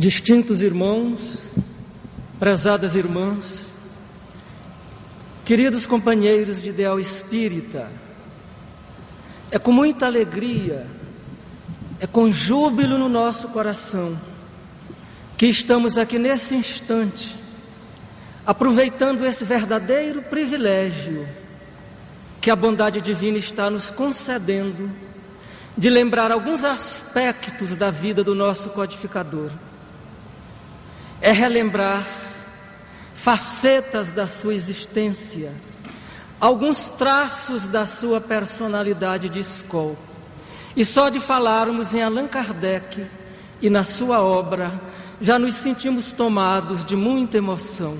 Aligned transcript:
distintos 0.00 0.62
irmãos, 0.62 1.46
prezadas 2.38 2.94
irmãs, 2.94 3.70
queridos 5.44 5.84
companheiros 5.84 6.62
de 6.62 6.70
ideal 6.70 6.98
espírita, 6.98 7.92
é 9.50 9.58
com 9.58 9.72
muita 9.72 10.06
alegria, 10.06 10.86
é 12.00 12.06
com 12.06 12.32
júbilo 12.32 12.96
no 12.96 13.10
nosso 13.10 13.48
coração 13.48 14.18
que 15.36 15.46
estamos 15.46 15.98
aqui 15.98 16.18
nesse 16.18 16.54
instante, 16.54 17.36
aproveitando 18.46 19.26
esse 19.26 19.44
verdadeiro 19.44 20.22
privilégio 20.22 21.28
que 22.40 22.50
a 22.50 22.56
bondade 22.56 23.02
divina 23.02 23.36
está 23.36 23.68
nos 23.68 23.90
concedendo 23.90 24.90
de 25.76 25.90
lembrar 25.90 26.32
alguns 26.32 26.64
aspectos 26.64 27.76
da 27.76 27.90
vida 27.90 28.24
do 28.24 28.34
nosso 28.34 28.70
codificador 28.70 29.50
é 31.30 31.32
relembrar 31.32 32.04
facetas 33.14 34.10
da 34.10 34.26
sua 34.26 34.52
existência, 34.52 35.52
alguns 36.40 36.88
traços 36.88 37.68
da 37.68 37.86
sua 37.86 38.20
personalidade 38.20 39.28
de 39.28 39.38
escola. 39.38 39.96
E 40.74 40.84
só 40.84 41.08
de 41.08 41.20
falarmos 41.20 41.94
em 41.94 42.02
Allan 42.02 42.26
Kardec 42.26 43.06
e 43.62 43.70
na 43.70 43.84
sua 43.84 44.20
obra, 44.20 44.72
já 45.20 45.38
nos 45.38 45.54
sentimos 45.54 46.10
tomados 46.10 46.84
de 46.84 46.96
muita 46.96 47.36
emoção. 47.36 47.96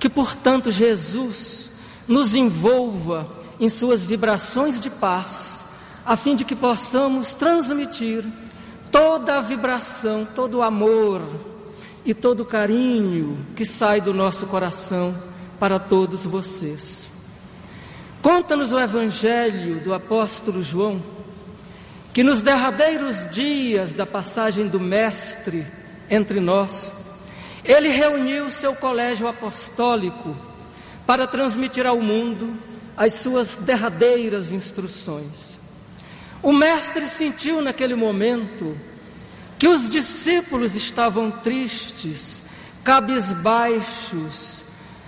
Que, 0.00 0.08
portanto, 0.08 0.70
Jesus 0.70 1.70
nos 2.08 2.34
envolva 2.34 3.28
em 3.60 3.68
suas 3.68 4.02
vibrações 4.02 4.80
de 4.80 4.88
paz, 4.88 5.66
a 6.06 6.16
fim 6.16 6.34
de 6.34 6.46
que 6.46 6.56
possamos 6.56 7.34
transmitir 7.34 8.24
toda 8.90 9.36
a 9.36 9.42
vibração, 9.42 10.26
todo 10.34 10.58
o 10.58 10.62
amor, 10.62 11.20
e 12.04 12.12
todo 12.12 12.40
o 12.40 12.46
carinho 12.46 13.38
que 13.56 13.64
sai 13.64 14.00
do 14.00 14.12
nosso 14.12 14.46
coração 14.46 15.14
para 15.58 15.78
todos 15.78 16.24
vocês. 16.24 17.10
Conta-nos 18.20 18.72
o 18.72 18.78
Evangelho 18.78 19.80
do 19.80 19.92
apóstolo 19.92 20.62
João, 20.62 21.02
que 22.12 22.22
nos 22.22 22.40
derradeiros 22.40 23.28
dias 23.30 23.92
da 23.92 24.06
passagem 24.06 24.68
do 24.68 24.78
Mestre 24.78 25.66
entre 26.10 26.40
nós, 26.40 26.94
ele 27.64 27.88
reuniu 27.88 28.50
seu 28.50 28.74
colégio 28.74 29.26
apostólico 29.26 30.36
para 31.06 31.26
transmitir 31.26 31.86
ao 31.86 32.00
mundo 32.00 32.54
as 32.96 33.14
suas 33.14 33.56
derradeiras 33.56 34.52
instruções. 34.52 35.58
O 36.42 36.52
Mestre 36.52 37.06
sentiu 37.08 37.62
naquele 37.62 37.94
momento 37.94 38.76
que 39.64 39.68
os 39.68 39.88
discípulos 39.88 40.76
estavam 40.76 41.30
tristes, 41.30 42.42
cabisbaixos, 42.84 44.62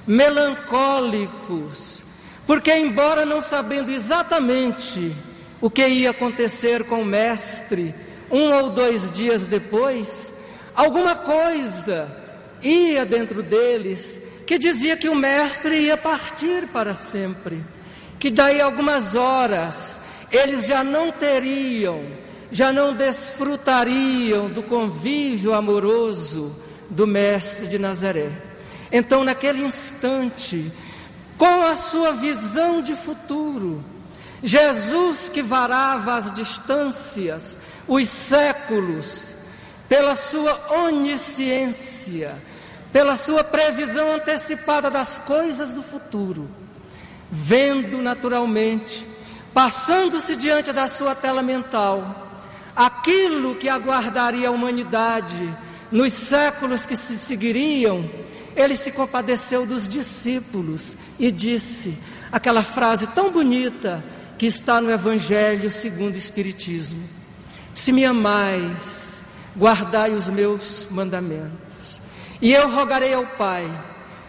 melancólicos, 0.06 2.02
porque, 2.46 2.74
embora 2.74 3.26
não 3.26 3.42
sabendo 3.42 3.92
exatamente 3.92 5.14
o 5.60 5.68
que 5.68 5.86
ia 5.86 6.08
acontecer 6.08 6.84
com 6.84 7.02
o 7.02 7.04
Mestre, 7.04 7.94
um 8.30 8.50
ou 8.50 8.70
dois 8.70 9.10
dias 9.10 9.44
depois, 9.44 10.32
alguma 10.74 11.14
coisa 11.14 12.08
ia 12.62 13.04
dentro 13.04 13.42
deles 13.42 14.18
que 14.46 14.58
dizia 14.58 14.96
que 14.96 15.10
o 15.10 15.14
Mestre 15.14 15.80
ia 15.80 15.98
partir 15.98 16.66
para 16.68 16.94
sempre, 16.94 17.62
que 18.18 18.30
daí 18.30 18.58
algumas 18.58 19.14
horas 19.14 20.00
eles 20.32 20.64
já 20.64 20.82
não 20.82 21.12
teriam 21.12 22.24
já 22.50 22.72
não 22.72 22.94
desfrutariam 22.94 24.48
do 24.48 24.62
convívio 24.62 25.54
amoroso 25.54 26.54
do 26.88 27.06
Mestre 27.06 27.66
de 27.66 27.78
Nazaré. 27.78 28.30
Então, 28.90 29.24
naquele 29.24 29.64
instante, 29.64 30.72
com 31.36 31.62
a 31.62 31.76
sua 31.76 32.12
visão 32.12 32.80
de 32.80 32.94
futuro, 32.94 33.84
Jesus 34.42 35.28
que 35.28 35.42
varava 35.42 36.14
as 36.14 36.32
distâncias, 36.32 37.58
os 37.88 38.08
séculos, 38.08 39.34
pela 39.88 40.16
sua 40.16 40.72
onisciência, 40.84 42.36
pela 42.92 43.16
sua 43.16 43.44
previsão 43.44 44.14
antecipada 44.14 44.90
das 44.90 45.18
coisas 45.18 45.72
do 45.72 45.82
futuro, 45.82 46.48
vendo 47.30 47.98
naturalmente, 47.98 49.06
passando-se 49.52 50.36
diante 50.36 50.72
da 50.72 50.88
sua 50.88 51.14
tela 51.14 51.42
mental, 51.42 52.25
aquilo 52.76 53.54
que 53.54 53.70
aguardaria 53.70 54.48
a 54.48 54.50
humanidade 54.50 55.56
nos 55.90 56.12
séculos 56.12 56.84
que 56.84 56.94
se 56.94 57.16
seguiriam, 57.16 58.08
ele 58.54 58.76
se 58.76 58.92
compadeceu 58.92 59.64
dos 59.64 59.88
discípulos 59.88 60.94
e 61.18 61.30
disse 61.30 61.96
aquela 62.30 62.62
frase 62.62 63.06
tão 63.08 63.30
bonita 63.30 64.04
que 64.36 64.44
está 64.44 64.80
no 64.80 64.90
Evangelho 64.90 65.70
segundo 65.70 66.14
o 66.14 66.18
Espiritismo: 66.18 67.02
Se 67.74 67.92
me 67.92 68.04
amais, 68.04 69.22
guardai 69.56 70.10
os 70.10 70.28
meus 70.28 70.86
mandamentos, 70.90 72.00
e 72.42 72.52
eu 72.52 72.70
rogarei 72.70 73.14
ao 73.14 73.26
Pai, 73.26 73.66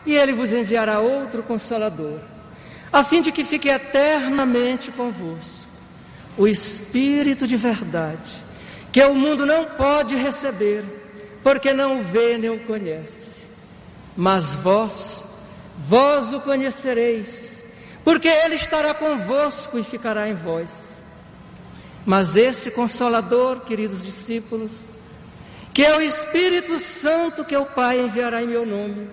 e 0.06 0.16
ele 0.16 0.32
vos 0.32 0.54
enviará 0.54 1.00
outro 1.00 1.44
consolador, 1.44 2.20
a 2.94 3.04
fim 3.04 3.20
de 3.20 3.32
que 3.32 3.44
fique 3.44 3.68
eternamente 3.68 4.92
convosco 4.92 5.67
o 6.38 6.48
Espírito 6.48 7.48
de 7.48 7.58
verdade, 7.58 8.32
que 8.92 9.04
o 9.04 9.16
mundo 9.16 9.46
não 9.46 9.66
pode 9.66 10.16
receber, 10.16 10.84
porque 11.44 11.74
não 11.74 12.00
o 12.00 12.02
vê 12.02 12.38
nem 12.38 12.50
o 12.50 12.60
conhece. 12.66 13.38
Mas 14.16 14.54
vós, 14.54 15.24
vós 15.78 16.34
o 16.34 16.40
conhecereis, 16.40 17.64
porque 18.04 18.28
ele 18.28 18.56
estará 18.56 18.94
convosco 18.94 19.80
e 19.80 19.84
ficará 19.84 20.30
em 20.30 20.36
vós. 20.36 21.04
Mas 22.06 22.36
esse 22.36 22.72
consolador, 22.72 23.62
queridos 23.62 24.06
discípulos, 24.06 24.72
que 25.74 25.84
é 25.84 25.96
o 25.96 26.02
Espírito 26.02 26.80
Santo 26.80 27.44
que 27.44 27.56
o 27.56 27.66
Pai 27.66 28.00
enviará 28.00 28.42
em 28.42 28.48
meu 28.48 28.66
nome, 28.66 29.10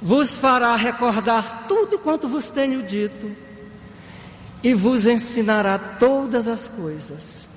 vos 0.00 0.36
fará 0.36 0.74
recordar 0.76 1.66
tudo 1.66 1.98
quanto 1.98 2.28
vos 2.28 2.48
tenho 2.48 2.82
dito 2.82 3.47
e 4.62 4.74
vos 4.74 5.06
ensinará 5.06 5.78
todas 5.78 6.48
as 6.48 6.68
coisas. 6.68 7.48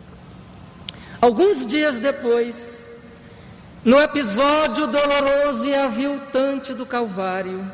Alguns 1.20 1.66
dias 1.66 1.98
depois, 1.98 2.82
no 3.84 4.00
episódio 4.00 4.88
doloroso 4.88 5.68
e 5.68 5.76
aviltante 5.76 6.74
do 6.74 6.86
Calvário, 6.86 7.70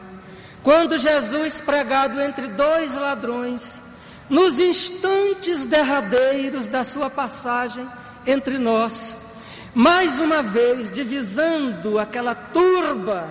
quando 0.63 0.97
Jesus, 0.97 1.61
pregado 1.61 2.19
entre 2.19 2.47
dois 2.47 2.95
ladrões, 2.95 3.81
nos 4.29 4.59
instantes 4.59 5.65
derradeiros 5.65 6.67
da 6.67 6.83
sua 6.83 7.09
passagem 7.09 7.87
entre 8.25 8.57
nós, 8.57 9.15
mais 9.73 10.19
uma 10.19 10.43
vez 10.43 10.91
divisando 10.91 11.99
aquela 11.99 12.35
turba 12.35 13.29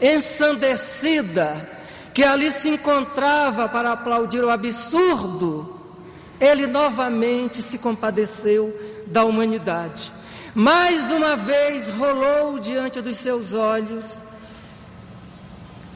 ensandecida, 0.00 1.73
que 2.14 2.22
ali 2.22 2.50
se 2.50 2.68
encontrava 2.68 3.68
para 3.68 3.92
aplaudir 3.92 4.42
o 4.44 4.48
absurdo, 4.48 5.80
ele 6.40 6.66
novamente 6.66 7.60
se 7.60 7.76
compadeceu 7.78 8.74
da 9.06 9.24
humanidade. 9.24 10.12
Mais 10.54 11.10
uma 11.10 11.34
vez 11.34 11.88
rolou 11.88 12.58
diante 12.60 13.00
dos 13.00 13.16
seus 13.16 13.52
olhos 13.52 14.24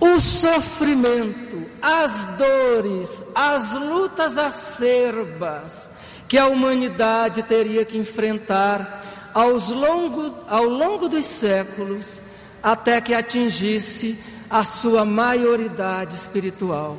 o 0.01 0.21
sofrimento, 0.21 1.67
as 1.83 2.27
dores, 2.37 3.25
as 3.35 3.75
lutas 3.75 4.39
acerbas 4.39 5.91
que 6.29 6.39
a 6.39 6.47
humanidade 6.47 7.43
teria 7.43 7.85
que 7.85 7.99
enfrentar 7.99 9.31
aos 9.35 9.69
longo, 9.69 10.35
ao 10.47 10.65
longo 10.65 11.09
dos 11.09 11.27
séculos, 11.27 12.21
até 12.63 13.01
que 13.01 13.15
atingisse 13.15 14.23
a 14.51 14.65
sua 14.65 15.05
maioridade 15.05 16.15
espiritual. 16.15 16.97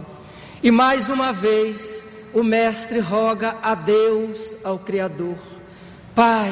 E 0.61 0.71
mais 0.71 1.09
uma 1.09 1.31
vez, 1.31 2.03
o 2.33 2.43
Mestre 2.43 2.99
roga 2.99 3.57
a 3.61 3.75
Deus, 3.75 4.55
ao 4.63 4.77
Criador: 4.79 5.37
Pai, 6.13 6.51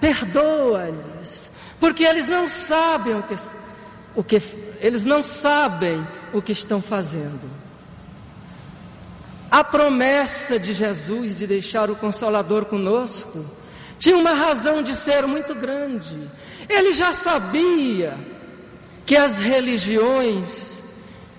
perdoa-lhes, 0.00 1.50
porque 1.80 2.04
eles 2.04 2.28
não 2.28 2.48
sabem 2.48 3.18
o 3.18 3.22
que, 3.22 3.36
o 4.14 4.24
que 4.24 4.42
eles 4.80 5.04
não 5.04 5.22
sabem 5.22 6.06
o 6.32 6.40
que 6.40 6.52
estão 6.52 6.80
fazendo. 6.80 7.48
A 9.50 9.64
promessa 9.64 10.58
de 10.58 10.74
Jesus 10.74 11.34
de 11.34 11.46
deixar 11.46 11.90
o 11.90 11.96
Consolador 11.96 12.66
conosco 12.66 13.44
tinha 13.98 14.16
uma 14.16 14.32
razão 14.32 14.82
de 14.82 14.94
ser 14.94 15.26
muito 15.26 15.54
grande. 15.54 16.30
Ele 16.68 16.92
já 16.92 17.14
sabia 17.14 18.16
que 19.08 19.16
as 19.16 19.40
religiões 19.40 20.82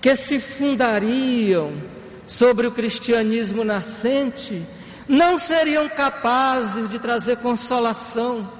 que 0.00 0.16
se 0.16 0.40
fundariam 0.40 1.80
sobre 2.26 2.66
o 2.66 2.72
cristianismo 2.72 3.62
nascente 3.62 4.66
não 5.06 5.38
seriam 5.38 5.88
capazes 5.88 6.90
de 6.90 6.98
trazer 6.98 7.36
consolação, 7.36 8.50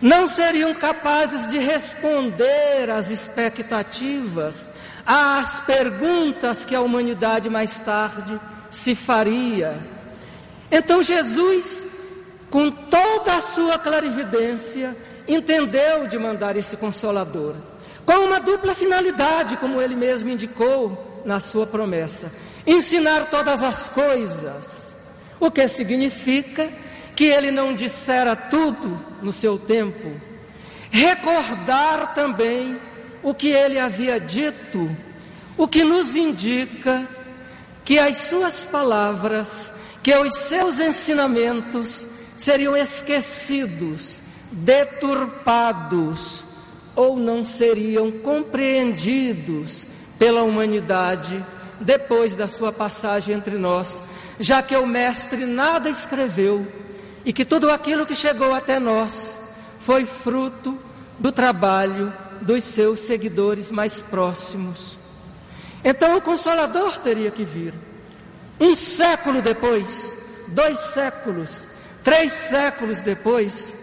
não 0.00 0.28
seriam 0.28 0.72
capazes 0.72 1.48
de 1.48 1.58
responder 1.58 2.90
às 2.90 3.10
expectativas, 3.10 4.68
às 5.04 5.58
perguntas 5.58 6.64
que 6.64 6.76
a 6.76 6.80
humanidade 6.80 7.50
mais 7.50 7.80
tarde 7.80 8.40
se 8.70 8.94
faria. 8.94 9.84
Então 10.70 11.02
Jesus, 11.02 11.84
com 12.48 12.70
toda 12.70 13.34
a 13.34 13.42
sua 13.42 13.76
clarividência, 13.80 14.96
entendeu 15.26 16.06
de 16.06 16.18
mandar 16.18 16.56
esse 16.56 16.76
consolador, 16.76 17.54
com 18.04 18.14
uma 18.14 18.40
dupla 18.40 18.74
finalidade, 18.74 19.56
como 19.56 19.80
ele 19.80 19.96
mesmo 19.96 20.30
indicou 20.30 21.22
na 21.24 21.40
sua 21.40 21.66
promessa: 21.66 22.30
ensinar 22.66 23.30
todas 23.30 23.62
as 23.62 23.88
coisas, 23.88 24.94
o 25.40 25.50
que 25.50 25.66
significa 25.68 26.70
que 27.16 27.24
ele 27.24 27.50
não 27.50 27.74
dissera 27.74 28.34
tudo 28.34 29.00
no 29.22 29.32
seu 29.32 29.58
tempo, 29.58 30.12
recordar 30.90 32.14
também 32.14 32.78
o 33.22 33.32
que 33.32 33.48
ele 33.48 33.78
havia 33.78 34.20
dito, 34.20 34.94
o 35.56 35.66
que 35.66 35.84
nos 35.84 36.16
indica 36.16 37.08
que 37.84 37.98
as 37.98 38.16
suas 38.16 38.64
palavras, 38.64 39.72
que 40.02 40.14
os 40.14 40.34
seus 40.38 40.80
ensinamentos 40.80 42.06
seriam 42.36 42.76
esquecidos, 42.76 44.22
deturpados 44.54 46.44
ou 46.94 47.16
não 47.16 47.44
seriam 47.44 48.10
compreendidos 48.10 49.84
pela 50.18 50.42
humanidade 50.42 51.44
depois 51.80 52.36
da 52.36 52.46
sua 52.46 52.72
passagem 52.72 53.34
entre 53.34 53.56
nós, 53.56 54.02
já 54.38 54.62
que 54.62 54.76
o 54.76 54.86
Mestre 54.86 55.44
nada 55.44 55.90
escreveu 55.90 56.66
e 57.24 57.32
que 57.32 57.44
tudo 57.44 57.70
aquilo 57.70 58.06
que 58.06 58.14
chegou 58.14 58.54
até 58.54 58.78
nós 58.78 59.38
foi 59.80 60.06
fruto 60.06 60.78
do 61.18 61.32
trabalho 61.32 62.12
dos 62.40 62.64
seus 62.64 63.00
seguidores 63.00 63.70
mais 63.70 64.00
próximos. 64.00 64.96
Então 65.82 66.16
o 66.16 66.22
Consolador 66.22 66.98
teria 66.98 67.30
que 67.30 67.44
vir. 67.44 67.74
Um 68.60 68.74
século 68.74 69.42
depois, 69.42 70.16
dois 70.48 70.78
séculos, 70.78 71.66
três 72.02 72.32
séculos 72.32 73.00
depois, 73.00 73.74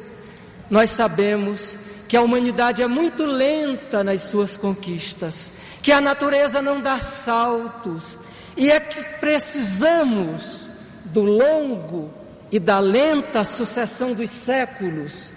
nós 0.71 0.91
sabemos 0.91 1.77
que 2.07 2.15
a 2.15 2.21
humanidade 2.21 2.81
é 2.81 2.87
muito 2.87 3.25
lenta 3.25 4.03
nas 4.03 4.23
suas 4.23 4.55
conquistas, 4.55 5.51
que 5.83 5.91
a 5.91 5.99
natureza 5.99 6.61
não 6.61 6.79
dá 6.81 6.97
saltos, 6.97 8.17
e 8.55 8.71
é 8.71 8.79
que 8.79 9.03
precisamos 9.19 10.69
do 11.05 11.23
longo 11.23 12.11
e 12.49 12.57
da 12.57 12.79
lenta 12.79 13.43
sucessão 13.43 14.13
dos 14.13 14.31
séculos 14.31 15.31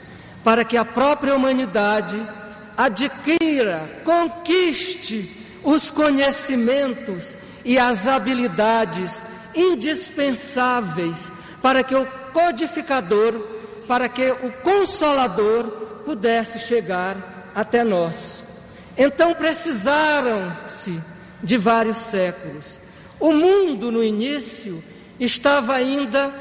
para 0.44 0.64
que 0.64 0.76
a 0.76 0.84
própria 0.84 1.34
humanidade 1.34 2.20
adquira, 2.76 4.02
conquiste 4.04 5.58
os 5.64 5.90
conhecimentos 5.90 7.36
e 7.64 7.78
as 7.78 8.06
habilidades 8.06 9.24
indispensáveis 9.54 11.32
para 11.62 11.82
que 11.82 11.94
o 11.94 12.06
codificador, 12.32 13.53
para 13.86 14.08
que 14.08 14.30
o 14.30 14.52
consolador 14.62 15.64
pudesse 16.04 16.60
chegar 16.60 17.50
até 17.54 17.82
nós. 17.84 18.42
Então 18.96 19.34
precisaram-se 19.34 21.00
de 21.42 21.56
vários 21.56 21.98
séculos. 21.98 22.78
O 23.18 23.32
mundo 23.32 23.90
no 23.90 24.02
início 24.02 24.82
estava 25.18 25.74
ainda 25.74 26.32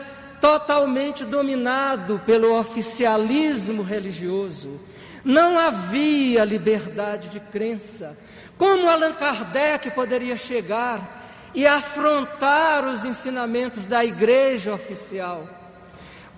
totalmente 0.42 1.24
dominado 1.24 2.22
pelo 2.26 2.60
oficialismo 2.60 3.82
religioso. 3.82 4.80
Não 5.24 5.58
havia 5.58 6.44
liberdade 6.44 7.30
de 7.30 7.40
crença, 7.40 8.18
como 8.58 8.90
Allan 8.90 9.14
Kardec 9.14 9.92
poderia 9.92 10.36
chegar 10.36 11.24
e 11.56 11.66
afrontar 11.66 12.86
os 12.86 13.06
ensinamentos 13.06 13.86
da 13.86 14.04
igreja 14.04 14.74
oficial? 14.74 15.63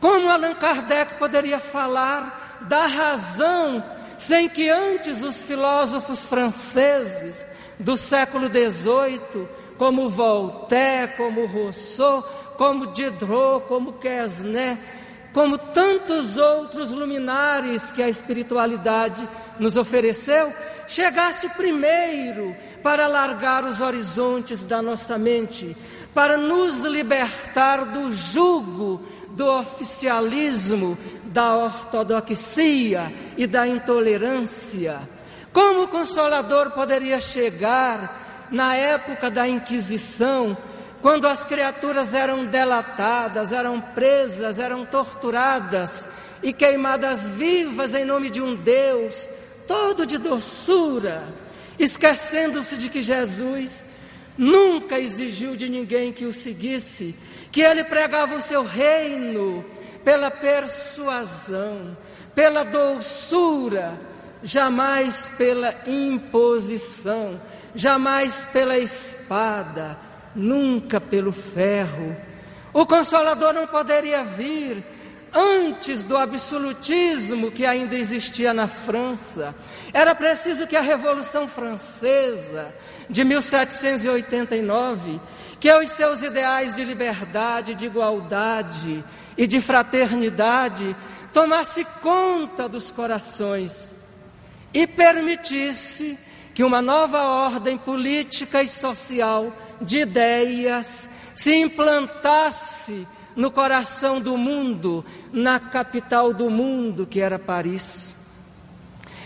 Como 0.05 0.29
Allan 0.29 0.53
Kardec 0.53 1.15
poderia 1.15 1.59
falar 1.59 2.59
da 2.69 2.85
razão 2.85 3.83
sem 4.19 4.47
que 4.47 4.69
antes 4.69 5.23
os 5.23 5.41
filósofos 5.41 6.23
franceses 6.23 7.47
do 7.79 7.97
século 7.97 8.47
XVIII, 8.47 9.47
como 9.79 10.07
Voltaire, 10.07 11.13
como 11.17 11.47
Rousseau, 11.47 12.21
como 12.55 12.85
Diderot, 12.85 13.65
como 13.67 13.93
Quesnay, 13.93 14.77
como 15.33 15.57
tantos 15.57 16.37
outros 16.37 16.91
luminares 16.91 17.91
que 17.91 18.03
a 18.03 18.07
espiritualidade 18.07 19.27
nos 19.59 19.75
ofereceu, 19.75 20.53
chegasse 20.87 21.49
primeiro 21.49 22.55
para 22.83 23.05
alargar 23.05 23.65
os 23.65 23.81
horizontes 23.81 24.63
da 24.63 24.83
nossa 24.83 25.17
mente, 25.17 25.75
para 26.13 26.37
nos 26.37 26.85
libertar 26.85 27.85
do 27.85 28.11
jugo 28.11 29.01
do 29.35 29.45
oficialismo, 29.47 30.97
da 31.25 31.55
ortodoxia 31.55 33.11
e 33.37 33.45
da 33.45 33.67
intolerância. 33.67 35.01
Como 35.51 35.83
o 35.83 35.87
Consolador 35.87 36.71
poderia 36.71 37.19
chegar 37.19 38.47
na 38.51 38.75
época 38.75 39.29
da 39.29 39.47
Inquisição, 39.47 40.57
quando 41.01 41.27
as 41.27 41.45
criaturas 41.45 42.13
eram 42.13 42.45
delatadas, 42.45 43.51
eram 43.51 43.79
presas, 43.79 44.59
eram 44.59 44.85
torturadas 44.85 46.07
e 46.41 46.51
queimadas 46.51 47.21
vivas 47.23 47.93
em 47.93 48.05
nome 48.05 48.29
de 48.29 48.41
um 48.41 48.55
Deus 48.55 49.27
todo 49.67 50.05
de 50.05 50.17
doçura, 50.17 51.27
esquecendo-se 51.77 52.77
de 52.77 52.89
que 52.89 53.01
Jesus 53.01 53.85
nunca 54.37 54.99
exigiu 54.99 55.55
de 55.55 55.69
ninguém 55.69 56.11
que 56.11 56.25
o 56.25 56.33
seguisse, 56.33 57.15
que 57.55 57.61
ele 57.61 57.85
pregava 57.85 58.35
o 58.35 58.41
seu 58.41 58.65
reino 58.65 59.63
pela 60.03 60.29
persuasão, 60.29 61.95
pela 62.35 62.65
doçura, 62.65 63.97
jamais 64.43 65.31
pela 65.37 65.73
imposição, 65.87 67.39
jamais 67.73 68.43
pela 68.51 68.77
espada, 68.77 69.97
nunca 70.35 70.99
pelo 70.99 71.31
ferro. 71.31 72.13
O 72.73 72.85
Consolador 72.85 73.53
não 73.53 73.65
poderia 73.67 74.21
vir 74.21 74.83
antes 75.33 76.03
do 76.03 76.17
absolutismo 76.17 77.51
que 77.51 77.65
ainda 77.65 77.95
existia 77.95 78.53
na 78.53 78.67
França. 78.67 79.55
Era 79.93 80.13
preciso 80.13 80.67
que 80.67 80.75
a 80.75 80.81
Revolução 80.81 81.47
Francesa 81.47 82.75
de 83.09 83.23
1789, 83.23 85.21
que 85.65 85.73
os 85.73 85.89
seus 85.89 86.21
ideais 86.21 86.75
de 86.75 86.83
liberdade, 86.83 87.73
de 87.73 87.87
igualdade 87.87 89.03
e 89.35 89.47
de 89.47 89.59
fraternidade 89.59 90.95
tomasse 91.33 91.83
conta 92.03 92.69
dos 92.69 92.91
corações 92.91 93.91
e 94.71 94.85
permitisse 94.85 96.19
que 96.53 96.63
uma 96.63 96.83
nova 96.83 97.23
ordem 97.23 97.79
política 97.79 98.61
e 98.61 98.67
social 98.67 99.51
de 99.81 100.01
ideias 100.01 101.09
se 101.33 101.55
implantasse 101.55 103.07
no 103.35 103.49
coração 103.49 104.21
do 104.21 104.37
mundo, 104.37 105.03
na 105.33 105.59
capital 105.59 106.31
do 106.31 106.47
mundo, 106.47 107.07
que 107.07 107.19
era 107.19 107.39
Paris. 107.39 108.15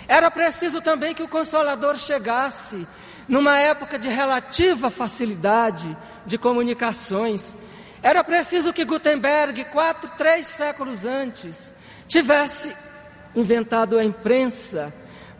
Era 0.07 0.31
preciso 0.31 0.79
também 0.79 1.13
que 1.13 1.21
o 1.21 1.27
Consolador 1.27 1.97
chegasse 1.97 2.87
numa 3.29 3.59
época 3.59 3.99
de 3.99 4.09
relativa 4.09 4.89
facilidade 4.89 5.95
de 6.25 6.37
comunicações. 6.37 7.55
Era 8.01 8.23
preciso 8.23 8.73
que 8.73 8.83
Gutenberg, 8.83 9.65
quatro, 9.65 10.09
três 10.17 10.47
séculos 10.47 11.05
antes, 11.05 11.71
tivesse 12.07 12.75
inventado 13.35 13.99
a 13.99 14.03
imprensa 14.03 14.91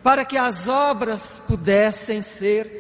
para 0.03 0.24
que 0.24 0.38
as 0.38 0.67
obras 0.67 1.41
pudessem 1.48 2.22
ser 2.22 2.79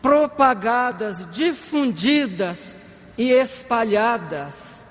propagadas, 0.00 1.26
difundidas 1.30 2.76
e 3.16 3.32
espalhadas. 3.32 4.84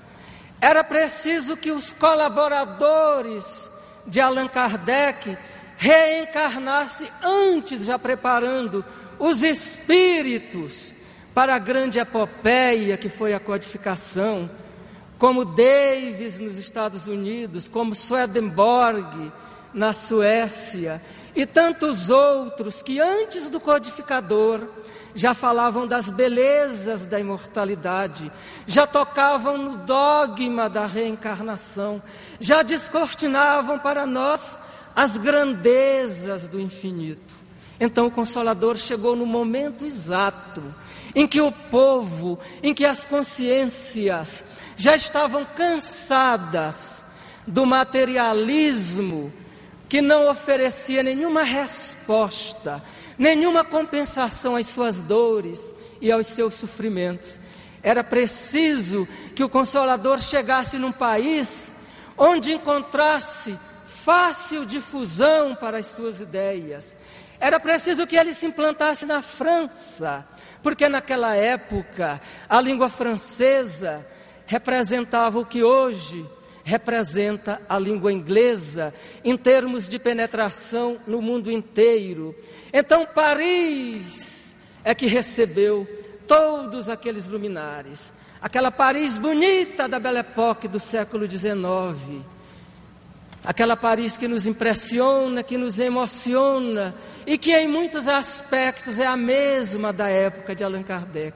Era 0.60 0.84
preciso 0.84 1.56
que 1.56 1.70
os 1.70 1.94
colaboradores 1.94 3.70
de 4.06 4.20
Allan 4.20 4.48
Kardec 4.48 5.38
reencarnassem 5.78 7.08
antes, 7.22 7.84
já 7.84 7.96
preparando 7.96 8.84
os 9.16 9.44
espíritos 9.44 10.92
para 11.32 11.54
a 11.54 11.58
grande 11.58 12.00
epopeia 12.00 12.96
que 12.96 13.08
foi 13.08 13.32
a 13.32 13.38
codificação, 13.38 14.50
como 15.18 15.44
Davis 15.44 16.40
nos 16.40 16.58
Estados 16.58 17.06
Unidos, 17.06 17.68
como 17.68 17.94
Swedenborg 17.94 19.32
na 19.72 19.92
Suécia, 19.92 21.00
e 21.34 21.46
tantos 21.46 22.10
outros 22.10 22.82
que 22.82 23.00
antes 23.00 23.48
do 23.48 23.60
codificador 23.60 24.66
já 25.14 25.32
falavam 25.32 25.86
das 25.86 26.10
belezas 26.10 27.06
da 27.06 27.20
imortalidade, 27.20 28.32
já 28.66 28.84
tocavam 28.84 29.56
no 29.56 29.76
dogma 29.78 30.68
da 30.68 30.86
reencarnação, 30.86 32.02
já 32.40 32.62
descortinavam 32.62 33.78
para 33.78 34.04
nós 34.04 34.58
as 34.98 35.16
grandezas 35.16 36.48
do 36.48 36.60
infinito. 36.60 37.32
Então 37.78 38.08
o 38.08 38.10
Consolador 38.10 38.76
chegou 38.76 39.14
no 39.14 39.24
momento 39.24 39.84
exato 39.84 40.74
em 41.14 41.24
que 41.24 41.40
o 41.40 41.52
povo, 41.52 42.36
em 42.64 42.74
que 42.74 42.84
as 42.84 43.04
consciências 43.04 44.44
já 44.76 44.96
estavam 44.96 45.44
cansadas 45.44 47.04
do 47.46 47.64
materialismo 47.64 49.32
que 49.88 50.00
não 50.00 50.28
oferecia 50.28 51.00
nenhuma 51.00 51.44
resposta, 51.44 52.82
nenhuma 53.16 53.62
compensação 53.62 54.56
às 54.56 54.66
suas 54.66 55.00
dores 55.00 55.72
e 56.00 56.10
aos 56.10 56.26
seus 56.26 56.54
sofrimentos. 56.54 57.38
Era 57.84 58.02
preciso 58.02 59.06
que 59.36 59.44
o 59.44 59.48
Consolador 59.48 60.18
chegasse 60.18 60.76
num 60.76 60.90
país 60.90 61.70
onde 62.16 62.52
encontrasse 62.52 63.56
fácil 64.08 64.64
difusão 64.64 65.54
para 65.54 65.76
as 65.76 65.88
suas 65.88 66.18
ideias. 66.18 66.96
Era 67.38 67.60
preciso 67.60 68.06
que 68.06 68.16
ele 68.16 68.32
se 68.32 68.46
implantasse 68.46 69.04
na 69.04 69.20
França, 69.20 70.26
porque 70.62 70.88
naquela 70.88 71.36
época 71.36 72.18
a 72.48 72.58
língua 72.58 72.88
francesa 72.88 74.06
representava 74.46 75.38
o 75.38 75.44
que 75.44 75.62
hoje 75.62 76.26
representa 76.64 77.60
a 77.68 77.78
língua 77.78 78.10
inglesa 78.10 78.94
em 79.22 79.36
termos 79.36 79.86
de 79.86 79.98
penetração 79.98 80.98
no 81.06 81.20
mundo 81.20 81.52
inteiro. 81.52 82.34
Então, 82.72 83.04
Paris 83.04 84.56
é 84.84 84.94
que 84.94 85.04
recebeu 85.04 85.86
todos 86.26 86.88
aqueles 86.88 87.28
luminares, 87.28 88.10
aquela 88.40 88.70
Paris 88.70 89.18
bonita 89.18 89.86
da 89.86 89.98
Belle 89.98 90.20
Époque 90.20 90.66
do 90.66 90.80
século 90.80 91.30
XIX, 91.30 92.24
aquela 93.48 93.78
Paris 93.78 94.18
que 94.18 94.28
nos 94.28 94.46
impressiona, 94.46 95.42
que 95.42 95.56
nos 95.56 95.78
emociona 95.78 96.94
e 97.26 97.38
que 97.38 97.56
em 97.56 97.66
muitos 97.66 98.06
aspectos 98.06 98.98
é 98.98 99.06
a 99.06 99.16
mesma 99.16 99.90
da 99.90 100.06
época 100.06 100.54
de 100.54 100.62
Allan 100.62 100.82
Kardec. 100.82 101.34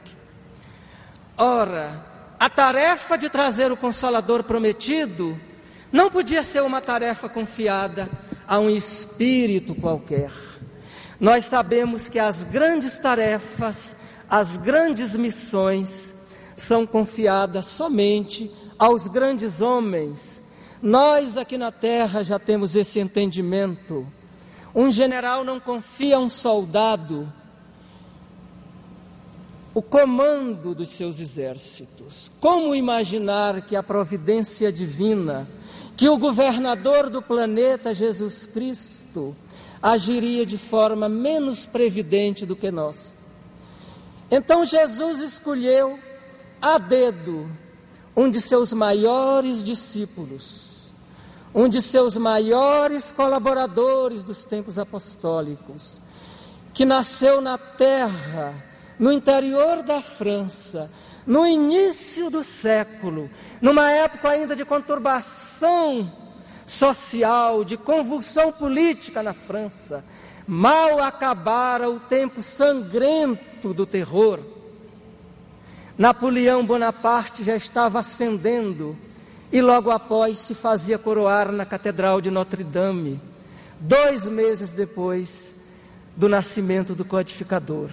Ora, 1.39 2.05
a 2.39 2.51
tarefa 2.51 3.17
de 3.17 3.31
trazer 3.31 3.73
o 3.73 3.79
Consolador 3.79 4.45
prometido 4.45 5.41
não 5.91 6.11
podia 6.11 6.43
ser 6.43 6.63
uma 6.63 6.83
tarefa 6.83 7.31
confiada 7.31 8.11
a 8.47 8.59
um 8.59 8.69
espírito 8.69 9.75
qualquer. 9.75 10.33
Nós 11.19 11.47
sabemos 11.47 12.11
que 12.11 12.19
as 12.19 12.45
grandes 12.45 12.99
tarefas, 12.99 13.97
as 14.29 14.59
grandes 14.59 15.17
missões 15.17 16.15
são 16.59 16.87
confiadas 16.87 17.65
somente 17.65 18.53
aos 18.79 19.09
grandes 19.09 19.63
homens. 19.63 20.42
Nós 20.83 21.37
aqui 21.37 21.57
na 21.57 21.71
terra 21.71 22.25
já 22.25 22.41
temos 22.41 22.75
esse 22.75 22.99
entendimento. 22.99 24.05
Um 24.75 24.91
general 24.91 25.45
não 25.45 25.61
confia 25.61 26.17
a 26.17 26.19
um 26.19 26.29
soldado 26.29 27.33
o 29.75 29.81
comando 29.81 30.75
dos 30.75 30.91
seus 30.91 31.21
exércitos. 31.21 32.31
Como 32.41 32.75
imaginar 32.75 33.63
que 33.63 33.77
a 33.77 33.83
providência 33.83 34.73
divina, 34.73 35.49
que 35.97 36.09
o 36.09 36.19
governador 36.19 37.09
do 37.09 37.23
planeta 37.23 37.95
Jesus 37.95 38.47
Cristo, 38.47 39.35
agiria 39.81 40.45
de 40.45 40.59
forma 40.59 41.09
menos 41.09 41.65
previdente 41.65 42.45
do 42.45 42.55
que 42.55 42.71
nós. 42.71 43.15
Então 44.31 44.65
Jesus 44.65 45.21
escolheu 45.21 45.99
a 46.61 46.79
dedo 46.79 47.49
um 48.15 48.29
de 48.29 48.41
seus 48.41 48.73
maiores 48.73 49.65
discípulos, 49.65 50.72
um 51.55 51.69
de 51.69 51.81
seus 51.81 52.17
maiores 52.17 53.13
colaboradores 53.13 54.23
dos 54.23 54.45
tempos 54.45 54.79
apostólicos, 54.79 56.01
que 56.73 56.85
nasceu 56.85 57.41
na 57.41 57.59
terra, 57.59 58.55
no 58.99 59.13
interior 59.13 59.83
da 59.83 60.01
França, 60.01 60.91
no 61.27 61.47
início 61.47 62.31
do 62.31 62.43
século, 62.43 63.31
numa 63.61 63.91
época 63.91 64.31
ainda 64.31 64.57
de 64.57 64.65
conturbação 64.65 66.11
social, 66.67 67.65
de 67.65 67.77
convulsão 67.77 68.51
política 68.51 69.23
na 69.23 69.35
França. 69.35 70.05
Mal 70.47 71.01
acabara 71.01 71.89
o 71.89 72.01
tempo 72.01 72.43
sangrento 72.43 73.75
do 73.75 73.85
terror. 73.85 74.41
Napoleão 75.97 76.65
Bonaparte 76.65 77.45
já 77.45 77.55
estava 77.55 77.99
ascendendo 77.99 78.97
e 79.53 79.61
logo 79.61 79.91
após 79.91 80.39
se 80.39 80.55
fazia 80.55 80.99
coroar 80.99 81.53
na 81.53 81.67
Catedral 81.67 82.23
de 82.23 82.31
Notre-Dame, 82.31 83.21
dois 83.79 84.27
meses 84.27 84.73
depois 84.73 85.55
do 86.17 86.27
nascimento 86.29 86.95
do 86.95 87.05
codificador. 87.05 87.91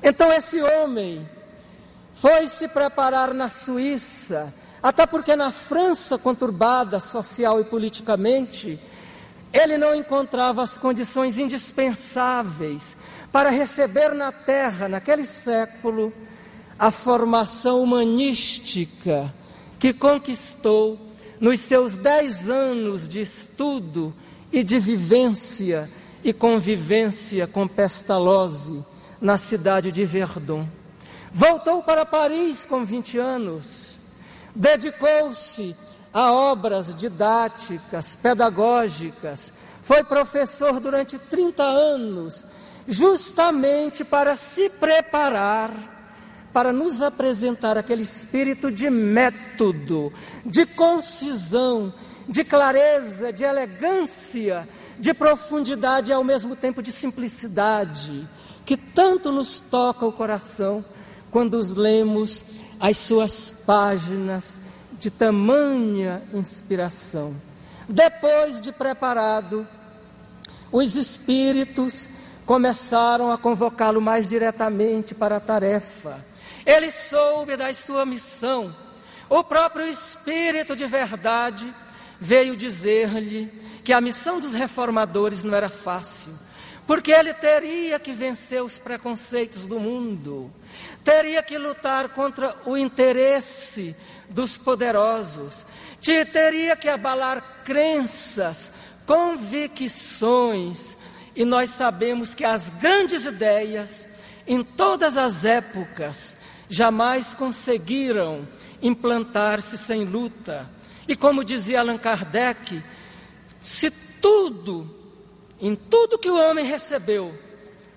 Então 0.00 0.32
esse 0.32 0.62
homem 0.62 1.28
foi 2.12 2.46
se 2.46 2.68
preparar 2.68 3.34
na 3.34 3.48
Suíça 3.48 4.54
até 4.82 5.06
porque 5.06 5.36
na 5.36 5.52
França 5.52 6.18
conturbada 6.18 6.98
social 6.98 7.60
e 7.60 7.64
politicamente, 7.64 8.80
ele 9.52 9.78
não 9.78 9.94
encontrava 9.94 10.62
as 10.62 10.76
condições 10.76 11.38
indispensáveis 11.38 12.96
para 13.30 13.50
receber 13.50 14.12
na 14.12 14.32
terra, 14.32 14.88
naquele 14.88 15.24
século, 15.24 16.12
a 16.76 16.90
formação 16.90 17.80
humanística 17.80 19.32
que 19.82 19.92
conquistou 19.92 20.96
nos 21.40 21.60
seus 21.60 21.96
dez 21.96 22.48
anos 22.48 23.08
de 23.08 23.20
estudo 23.20 24.14
e 24.52 24.62
de 24.62 24.78
vivência 24.78 25.90
e 26.22 26.32
convivência 26.32 27.48
com 27.48 27.66
Pestalozzi 27.66 28.84
na 29.20 29.36
cidade 29.38 29.90
de 29.90 30.04
Verdun. 30.04 30.68
Voltou 31.32 31.82
para 31.82 32.06
Paris 32.06 32.64
com 32.64 32.84
20 32.84 33.18
anos 33.18 33.98
dedicou-se 34.54 35.74
a 36.14 36.30
obras 36.30 36.94
didáticas, 36.94 38.14
pedagógicas, 38.14 39.52
foi 39.82 40.04
professor 40.04 40.78
durante 40.78 41.18
30 41.18 41.60
anos, 41.60 42.46
justamente 42.86 44.04
para 44.04 44.36
se 44.36 44.70
preparar 44.70 46.01
para 46.52 46.72
nos 46.72 47.00
apresentar 47.00 47.78
aquele 47.78 48.02
espírito 48.02 48.70
de 48.70 48.90
método, 48.90 50.12
de 50.44 50.66
concisão, 50.66 51.92
de 52.28 52.44
clareza, 52.44 53.32
de 53.32 53.44
elegância, 53.44 54.68
de 54.98 55.14
profundidade 55.14 56.10
e 56.10 56.14
ao 56.14 56.22
mesmo 56.22 56.54
tempo 56.54 56.82
de 56.82 56.92
simplicidade, 56.92 58.28
que 58.64 58.76
tanto 58.76 59.32
nos 59.32 59.58
toca 59.58 60.06
o 60.06 60.12
coração 60.12 60.84
quando 61.30 61.54
os 61.54 61.72
lemos 61.72 62.44
as 62.78 62.98
suas 62.98 63.50
páginas 63.64 64.60
de 64.98 65.10
tamanha 65.10 66.22
inspiração. 66.34 67.34
Depois 67.88 68.60
de 68.60 68.70
preparado, 68.70 69.66
os 70.70 70.96
espíritos 70.96 72.08
começaram 72.44 73.30
a 73.30 73.38
convocá-lo 73.38 74.00
mais 74.00 74.28
diretamente 74.28 75.14
para 75.14 75.36
a 75.36 75.40
tarefa. 75.40 76.24
Ele 76.64 76.90
soube 76.90 77.56
da 77.56 77.72
sua 77.74 78.04
missão. 78.04 78.74
O 79.28 79.42
próprio 79.42 79.86
Espírito 79.86 80.76
de 80.76 80.86
verdade 80.86 81.72
veio 82.20 82.56
dizer-lhe 82.56 83.46
que 83.82 83.92
a 83.92 84.00
missão 84.00 84.38
dos 84.38 84.52
reformadores 84.52 85.42
não 85.42 85.56
era 85.56 85.68
fácil, 85.68 86.32
porque 86.86 87.10
ele 87.10 87.34
teria 87.34 87.98
que 87.98 88.12
vencer 88.12 88.62
os 88.62 88.78
preconceitos 88.78 89.66
do 89.66 89.80
mundo 89.80 90.52
teria 91.04 91.42
que 91.42 91.58
lutar 91.58 92.08
contra 92.10 92.56
o 92.64 92.76
interesse 92.76 93.96
dos 94.28 94.56
poderosos, 94.56 95.66
teria 96.32 96.76
que 96.76 96.88
abalar 96.88 97.62
crenças, 97.64 98.72
convicções, 99.06 100.96
e 101.34 101.44
nós 101.44 101.70
sabemos 101.70 102.34
que 102.34 102.44
as 102.44 102.70
grandes 102.70 103.26
ideias, 103.26 104.08
em 104.46 104.62
todas 104.62 105.18
as 105.18 105.44
épocas, 105.44 106.36
jamais 106.72 107.34
conseguiram 107.34 108.48
implantar-se 108.80 109.76
sem 109.76 110.04
luta. 110.04 110.68
E 111.06 111.14
como 111.14 111.44
dizia 111.44 111.80
Allan 111.80 111.98
Kardec, 111.98 112.82
se 113.60 113.90
tudo, 113.90 114.88
em 115.60 115.74
tudo 115.74 116.18
que 116.18 116.30
o 116.30 116.40
homem 116.40 116.64
recebeu 116.64 117.38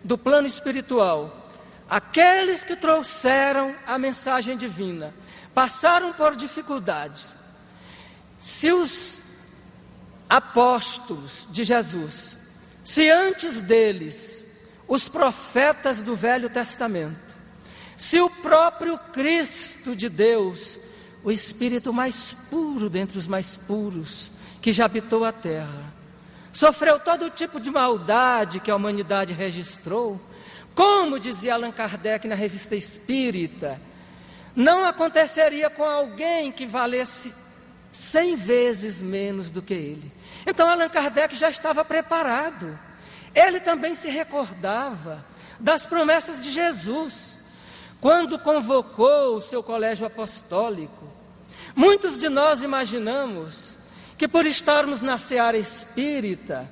do 0.03 0.17
plano 0.17 0.45
espiritual, 0.45 1.45
Aqueles 1.87 2.63
que 2.63 2.75
trouxeram 2.75 3.75
a 3.85 3.97
mensagem 3.99 4.57
divina 4.57 5.13
passaram 5.53 6.13
por 6.13 6.35
dificuldades. 6.35 7.35
Se 8.39 8.71
os 8.71 9.21
apóstolos 10.27 11.47
de 11.51 11.63
Jesus 11.63 12.35
Se 12.83 13.09
antes 13.09 13.61
deles, 13.61 14.45
os 14.87 15.09
profetas 15.09 16.03
do 16.03 16.15
Velho 16.15 16.51
Testamento, 16.51 17.24
se 17.97 18.19
o 18.19 18.29
próprio 18.29 18.97
Cristo 18.97 19.95
de 19.95 20.09
Deus, 20.09 20.79
o 21.23 21.31
Espírito 21.31 21.93
mais 21.93 22.33
puro 22.49 22.89
dentre 22.89 23.17
os 23.17 23.27
mais 23.27 23.57
puros, 23.57 24.31
que 24.61 24.71
já 24.71 24.85
habitou 24.85 25.23
a 25.23 25.31
terra, 25.31 25.93
sofreu 26.51 26.99
todo 26.99 27.29
tipo 27.29 27.59
de 27.59 27.69
maldade 27.69 28.59
que 28.59 28.71
a 28.71 28.75
humanidade 28.75 29.33
registrou, 29.33 30.19
como 30.73 31.19
dizia 31.19 31.53
Allan 31.53 31.71
Kardec 31.71 32.27
na 32.27 32.35
revista 32.35 32.75
Espírita, 32.75 33.79
não 34.55 34.85
aconteceria 34.85 35.69
com 35.69 35.83
alguém 35.83 36.51
que 36.51 36.65
valesse 36.65 37.33
cem 37.91 38.35
vezes 38.35 39.01
menos 39.01 39.49
do 39.49 39.61
que 39.61 39.73
ele. 39.73 40.11
Então 40.45 40.69
Allan 40.69 40.89
Kardec 40.89 41.35
já 41.35 41.49
estava 41.49 41.83
preparado. 41.83 42.77
Ele 43.33 43.59
também 43.59 43.95
se 43.95 44.09
recordava 44.09 45.25
das 45.59 45.85
promessas 45.85 46.41
de 46.43 46.51
Jesus, 46.51 47.34
quando 48.05 48.37
convocou 48.37 49.37
o 49.37 49.41
seu 49.41 49.63
colégio 49.63 50.05
apostólico. 50.05 51.07
Muitos 51.75 52.19
de 52.19 52.29
nós 52.29 52.61
imaginamos 52.61 53.79
que 54.15 54.27
por 54.27 54.45
estarmos 54.45 55.01
na 55.01 55.17
seara 55.17 55.57
espírita, 55.57 56.69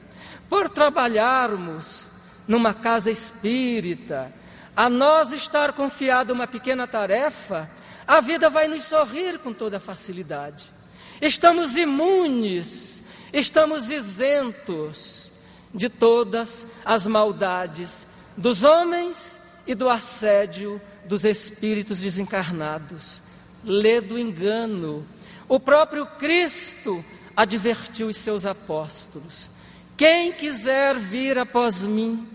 por 0.48 0.70
trabalharmos 0.70 2.06
numa 2.48 2.72
casa 2.72 3.10
espírita, 3.10 4.32
a 4.76 4.88
nós 4.88 5.34
estar 5.34 5.74
confiada 5.74 6.32
uma 6.32 6.46
pequena 6.46 6.86
tarefa, 6.86 7.68
a 8.06 8.22
vida 8.22 8.48
vai 8.48 8.68
nos 8.68 8.84
sorrir 8.84 9.40
com 9.40 9.52
toda 9.52 9.80
facilidade. 9.80 10.72
Estamos 11.20 11.76
imunes 11.76 13.02
estamos 13.34 13.90
isentos 13.90 15.32
de 15.74 15.90
todas 15.90 16.68
as 16.86 17.08
maldades 17.08 18.06
dos 18.38 18.64
homens 18.64 19.42
e 19.66 19.74
do 19.74 19.90
assédio 19.90 20.82
dos 21.06 21.26
espíritos 21.26 22.02
desencarnados. 22.02 23.22
Lê 23.64 24.02
do 24.02 24.20
engano. 24.20 25.08
O 25.48 25.60
próprio 25.60 26.06
Cristo 26.06 27.04
advertiu 27.36 28.08
os 28.08 28.18
seus 28.18 28.46
apóstolos: 28.46 29.50
quem 29.96 30.32
quiser 30.32 30.98
vir 30.98 31.38
após 31.38 31.84
mim, 31.84 32.28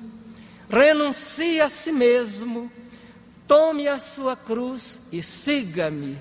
renuncie 0.70 1.61
a 1.61 1.68
si 1.68 1.92
mesmo, 1.92 2.70
tome 3.47 3.88
a 3.88 3.99
sua 3.99 4.37
cruz 4.37 5.00
e 5.11 5.23
siga-me. 5.23 6.18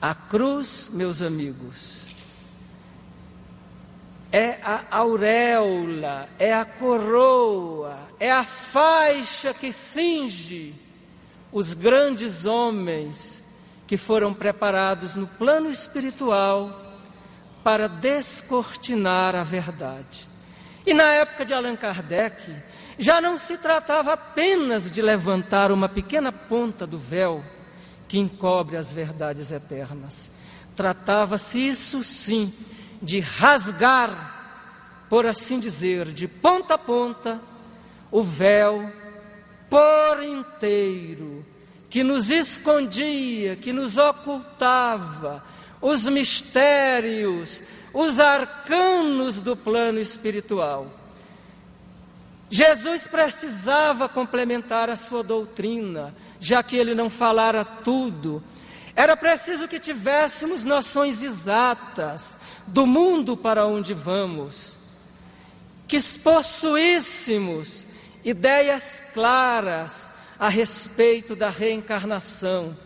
A 0.00 0.14
cruz, 0.14 0.90
meus 0.92 1.22
amigos, 1.22 2.06
é 4.32 4.58
a 4.64 4.84
auréola, 4.90 6.28
é 6.38 6.52
a 6.52 6.64
coroa, 6.64 8.08
é 8.22 8.30
a 8.30 8.44
faixa 8.44 9.52
que 9.52 9.72
cinge 9.72 10.72
os 11.50 11.74
grandes 11.74 12.46
homens 12.46 13.42
que 13.84 13.96
foram 13.96 14.32
preparados 14.32 15.16
no 15.16 15.26
plano 15.26 15.68
espiritual 15.68 16.94
para 17.64 17.88
descortinar 17.88 19.34
a 19.34 19.42
verdade. 19.42 20.28
E 20.86 20.94
na 20.94 21.02
época 21.14 21.44
de 21.44 21.52
Allan 21.52 21.74
Kardec, 21.74 22.54
já 22.96 23.20
não 23.20 23.36
se 23.36 23.58
tratava 23.58 24.12
apenas 24.12 24.88
de 24.88 25.02
levantar 25.02 25.72
uma 25.72 25.88
pequena 25.88 26.30
ponta 26.30 26.86
do 26.86 27.00
véu 27.00 27.44
que 28.06 28.20
encobre 28.20 28.76
as 28.76 28.92
verdades 28.92 29.50
eternas. 29.50 30.30
Tratava-se, 30.76 31.58
isso 31.58 32.04
sim, 32.04 32.54
de 33.02 33.18
rasgar, 33.18 35.02
por 35.08 35.26
assim 35.26 35.58
dizer, 35.58 36.06
de 36.12 36.28
ponta 36.28 36.74
a 36.74 36.78
ponta, 36.78 37.40
o 38.12 38.22
véu 38.22 38.92
por 39.70 40.22
inteiro, 40.22 41.42
que 41.88 42.04
nos 42.04 42.30
escondia, 42.30 43.56
que 43.56 43.72
nos 43.72 43.96
ocultava 43.96 45.42
os 45.80 46.06
mistérios, 46.06 47.62
os 47.92 48.20
arcanos 48.20 49.40
do 49.40 49.56
plano 49.56 49.98
espiritual. 49.98 50.86
Jesus 52.50 53.06
precisava 53.06 54.10
complementar 54.10 54.90
a 54.90 54.96
sua 54.96 55.22
doutrina, 55.22 56.14
já 56.38 56.62
que 56.62 56.76
ele 56.76 56.94
não 56.94 57.08
falara 57.08 57.64
tudo. 57.64 58.42
Era 58.94 59.16
preciso 59.16 59.66
que 59.66 59.80
tivéssemos 59.80 60.62
noções 60.62 61.22
exatas 61.22 62.36
do 62.66 62.86
mundo 62.86 63.38
para 63.38 63.66
onde 63.66 63.94
vamos, 63.94 64.76
que 65.88 65.98
possuíssemos 66.18 67.86
ideias 68.24 69.02
claras 69.12 70.10
a 70.38 70.48
respeito 70.48 71.36
da 71.36 71.50
reencarnação, 71.50 72.76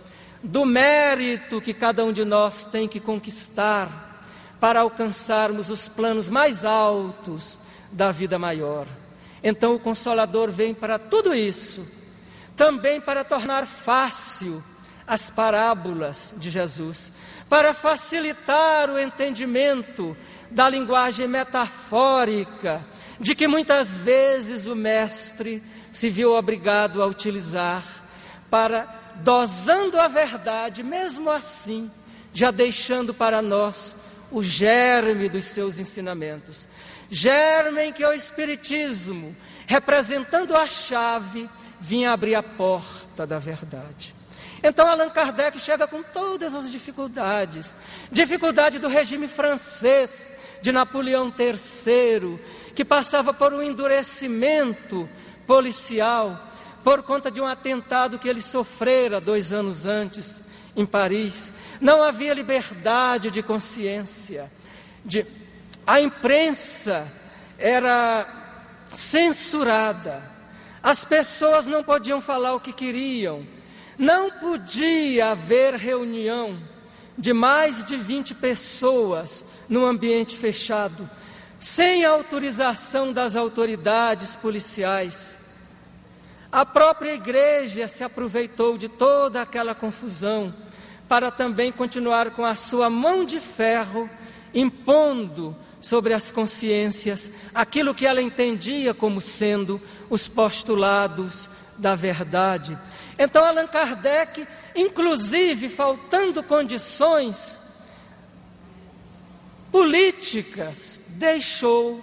do 0.43 0.65
mérito 0.65 1.61
que 1.61 1.73
cada 1.73 2.05
um 2.05 2.13
de 2.13 2.25
nós 2.25 2.65
tem 2.65 2.87
que 2.87 3.01
conquistar 3.01 4.23
para 4.61 4.81
alcançarmos 4.81 5.71
os 5.71 5.89
planos 5.89 6.29
mais 6.29 6.65
altos 6.65 7.59
da 7.91 8.13
vida 8.13 8.39
maior. 8.39 8.87
Então 9.43 9.75
o 9.75 9.79
Consolador 9.79 10.51
vem 10.51 10.75
para 10.75 10.99
tudo 10.99 11.35
isso, 11.35 11.87
também 12.57 13.01
para 13.01 13.23
tornar 13.25 13.67
fácil 13.67 14.63
as 15.07 15.31
parábolas 15.31 16.35
de 16.37 16.51
Jesus, 16.51 17.13
para 17.49 17.73
facilitar 17.73 18.91
o 18.91 18.99
entendimento 18.99 20.17
da 20.51 20.69
linguagem 20.69 21.29
metafórica, 21.29 22.85
de 23.19 23.35
que 23.35 23.47
muitas 23.47 23.95
vezes 23.95 24.67
o 24.67 24.75
Mestre 24.75 25.63
se 25.93 26.11
viu 26.11 26.35
obrigado 26.35 27.03
a 27.03 27.07
utilizar, 27.07 27.83
para, 28.51 29.13
dosando 29.17 29.99
a 29.99 30.09
verdade, 30.09 30.83
mesmo 30.83 31.31
assim, 31.31 31.91
já 32.33 32.51
deixando 32.51 33.15
para 33.15 33.41
nós 33.41 33.97
o 34.31 34.43
germe 34.43 35.29
dos 35.29 35.47
seus 35.47 35.79
ensinamentos. 35.79 36.69
Germe 37.09 37.93
que 37.93 38.05
o 38.05 38.13
Espiritismo, 38.13 39.35
representando 39.67 40.55
a 40.55 40.67
chave, 40.67 41.49
vinha 41.81 42.13
abrir 42.13 42.35
a 42.35 42.43
porta 42.43 43.27
da 43.27 43.39
verdade. 43.39 44.15
Então 44.63 44.89
Allan 44.89 45.11
Kardec 45.11 45.59
chega 45.61 45.87
com 45.87 46.03
todas 46.03 46.55
as 46.55 46.71
dificuldades. 46.71 47.77
Dificuldade 48.11 48.79
do 48.79 48.89
regime 48.89 49.29
francês, 49.29 50.31
de 50.61 50.73
Napoleão 50.73 51.33
III, 51.39 52.41
que 52.77 52.85
passava 52.85 53.33
por 53.33 53.55
um 53.55 53.63
endurecimento 53.63 55.09
policial 55.47 56.53
por 56.85 57.03
conta 57.03 57.31
de 57.31 57.41
um 57.41 57.47
atentado 57.47 58.19
que 58.19 58.29
ele 58.29 58.43
sofrera 58.43 59.21
dois 59.21 59.51
anos 59.51 59.87
antes 59.87 60.43
em 60.77 60.85
Paris. 60.85 61.51
Não 61.81 62.03
havia 62.03 62.35
liberdade 62.35 63.31
de 63.31 63.43
consciência. 63.43 64.53
De... 65.03 65.27
A 65.87 66.01
imprensa 66.01 67.11
era 67.59 68.27
censurada. 68.93 70.23
As 70.83 71.03
pessoas 71.03 71.67
não 71.67 71.83
podiam 71.83 72.21
falar 72.21 72.55
o 72.55 72.61
que 72.61 72.75
queriam. 72.75 73.45
Não 73.99 74.31
podia 74.31 75.31
haver 75.31 75.75
reunião 75.75 76.63
de 77.17 77.33
mais 77.33 77.83
de 77.83 77.97
20 77.97 78.35
pessoas 78.35 79.43
num 79.67 79.85
ambiente 79.85 80.37
fechado, 80.37 81.09
sem 81.59 82.05
autorização 82.05 83.13
das 83.13 83.35
autoridades 83.37 84.37
policiais. 84.37 85.37
A 86.51 86.65
própria 86.65 87.15
igreja 87.15 87.89
se 87.89 88.05
aproveitou 88.05 88.79
de 88.79 88.89
toda 88.89 89.43
aquela 89.43 89.75
confusão 89.75 90.55
para 91.09 91.31
também 91.31 91.71
continuar 91.71 92.31
com 92.31 92.45
a 92.45 92.57
sua 92.57 92.91
mão 92.91 93.25
de 93.25 93.41
ferro, 93.41 94.09
impondo 94.55 95.57
sobre 95.81 96.13
as 96.13 96.31
consciências 96.31 97.31
aquilo 97.55 97.95
que 97.95 98.07
ela 98.07 98.21
entendia 98.21 98.93
como 98.93 99.21
sendo 99.21 99.81
os 100.11 100.27
postulados 100.27 101.49
da 101.79 101.95
verdade. 101.95 102.77
Então, 103.19 103.45
Allan 103.45 103.67
Kardec, 103.67 104.47
inclusive 104.75 105.69
faltando 105.69 106.43
condições 106.43 107.61
políticas, 109.71 111.01
deixou 111.09 112.01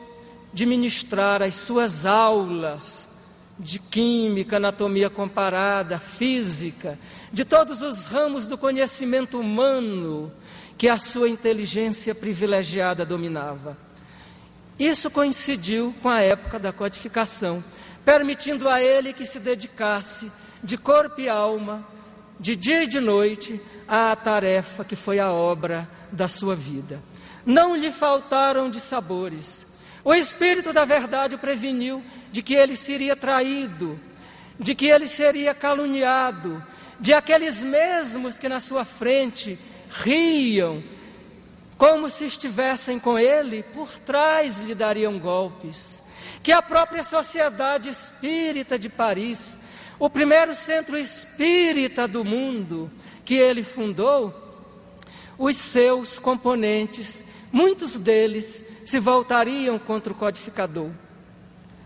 de 0.53 0.65
ministrar 0.65 1.41
as 1.41 1.55
suas 1.55 2.05
aulas 2.05 3.09
de 3.57 3.79
química, 3.79 4.57
anatomia 4.57 5.09
comparada, 5.09 5.99
física, 5.99 6.97
de 7.31 7.45
todos 7.45 7.81
os 7.81 8.05
ramos 8.05 8.45
do 8.45 8.57
conhecimento 8.57 9.39
humano 9.39 10.31
que 10.77 10.87
a 10.87 10.97
sua 10.97 11.29
inteligência 11.29 12.13
privilegiada 12.13 13.05
dominava. 13.05 13.77
Isso 14.77 15.09
coincidiu 15.09 15.93
com 16.01 16.09
a 16.09 16.21
época 16.21 16.59
da 16.59 16.73
codificação, 16.73 17.63
permitindo 18.03 18.67
a 18.67 18.81
ele 18.81 19.13
que 19.13 19.25
se 19.25 19.39
dedicasse 19.39 20.31
de 20.63 20.77
corpo 20.77 21.21
e 21.21 21.29
alma, 21.29 21.87
de 22.39 22.55
dia 22.55 22.83
e 22.83 22.87
de 22.87 22.99
noite, 22.99 23.61
à 23.87 24.15
tarefa 24.15 24.83
que 24.83 24.95
foi 24.95 25.19
a 25.19 25.31
obra 25.31 25.87
da 26.11 26.27
sua 26.27 26.55
vida. 26.55 27.01
Não 27.45 27.75
lhe 27.75 27.91
faltaram 27.91 28.69
de 28.69 28.79
sabores, 28.79 29.65
O 30.03 30.13
Espírito 30.13 30.73
da 30.73 30.83
Verdade 30.83 31.35
o 31.35 31.39
preveniu 31.39 32.03
de 32.31 32.41
que 32.41 32.53
ele 32.53 32.75
seria 32.75 33.15
traído, 33.15 33.97
de 34.59 34.75
que 34.75 34.87
ele 34.87 35.07
seria 35.07 35.53
caluniado, 35.53 36.61
de 36.99 37.13
aqueles 37.13 37.63
mesmos 37.63 38.37
que 38.37 38.49
na 38.49 38.59
sua 38.59 38.83
frente 38.83 39.57
riam, 39.89 40.83
como 41.77 42.09
se 42.09 42.25
estivessem 42.25 42.99
com 42.99 43.17
ele, 43.17 43.63
por 43.63 43.97
trás 43.99 44.59
lhe 44.59 44.75
dariam 44.75 45.17
golpes. 45.19 46.03
Que 46.41 46.51
a 46.51 46.61
própria 46.61 47.03
Sociedade 47.03 47.89
Espírita 47.89 48.77
de 48.77 48.89
Paris, 48.89 49.57
o 49.97 50.09
primeiro 50.09 50.53
centro 50.53 50.97
espírita 50.97 52.07
do 52.07 52.25
mundo 52.25 52.91
que 53.23 53.35
ele 53.35 53.63
fundou, 53.63 54.33
os 55.37 55.57
seus 55.57 56.19
componentes, 56.19 57.23
muitos 57.53 57.99
deles 57.99 58.65
se 58.83 58.97
voltariam 58.99 59.77
contra 59.77 60.11
o 60.11 60.15
codificador. 60.15 60.89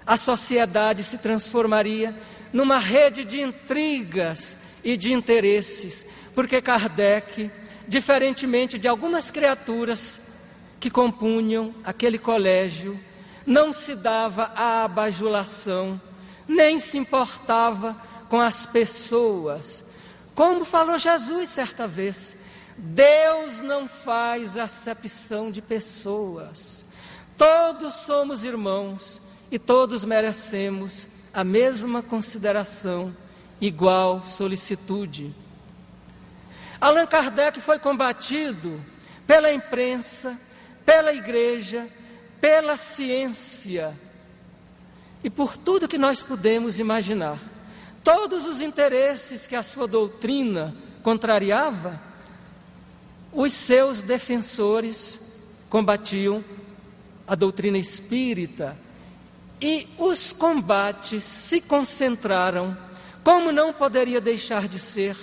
A 0.06 0.16
sociedade 0.16 1.04
se 1.04 1.18
transformaria 1.18 2.18
numa 2.54 2.78
rede 2.78 3.26
de 3.26 3.42
intrigas 3.42 4.58
e 4.82 4.96
de 4.96 5.12
interesses, 5.12 6.08
porque 6.34 6.62
Kardec, 6.62 7.52
diferentemente 7.86 8.80
de 8.80 8.88
algumas 8.88 9.30
criaturas 9.30 10.22
que 10.80 10.90
compunham 10.90 11.76
aquele 11.84 12.18
colégio, 12.18 12.98
não 13.46 13.74
se 13.74 13.94
dava 13.94 14.54
à 14.56 14.86
abajulação, 14.86 16.00
nem 16.48 16.80
se 16.80 16.98
importava 16.98 18.02
com 18.30 18.40
as 18.40 18.66
pessoas. 18.66 19.84
Como 20.34 20.64
falou 20.64 20.98
Jesus 20.98 21.50
certa 21.50 21.86
vez, 21.86 22.38
Deus 22.78 23.60
não 23.60 23.88
faz 23.88 24.58
acepção 24.58 25.50
de 25.50 25.62
pessoas. 25.62 26.86
Todos 27.36 27.96
somos 27.96 28.44
irmãos 28.44 29.22
e 29.52 29.58
todos 29.58 30.06
merecemos 30.06 31.08
a 31.34 31.44
mesma 31.44 32.04
consideração, 32.04 33.16
igual 33.60 34.26
solicitude. 34.26 35.34
Allan 36.80 37.08
Kardec 37.08 37.60
foi 37.60 37.80
combatido 37.80 38.80
pela 39.26 39.52
imprensa, 39.52 40.40
pela 40.86 41.12
igreja, 41.12 41.88
pela 42.40 42.78
ciência 42.78 43.98
e 45.24 45.30
por 45.30 45.58
tudo 45.58 45.88
que 45.88 45.98
nós 45.98 46.22
podemos 46.22 46.80
imaginar. 46.80 47.40
Todos 48.04 48.46
os 48.46 48.62
interesses 48.62 49.48
que 49.48 49.56
a 49.56 49.64
sua 49.64 49.88
doutrina 49.88 50.76
contrariava, 51.02 52.00
os 53.32 53.54
seus 53.54 54.02
defensores 54.02 55.20
combatiam 55.70 56.44
a 57.28 57.36
doutrina 57.36 57.78
espírita 57.78 58.78
e 59.62 59.88
os 59.98 60.32
combates 60.32 61.24
se 61.24 61.60
concentraram, 61.60 62.78
como 63.24 63.52
não 63.52 63.74
poderia 63.74 64.22
deixar 64.22 64.68
de 64.68 64.80
ser, 64.80 65.18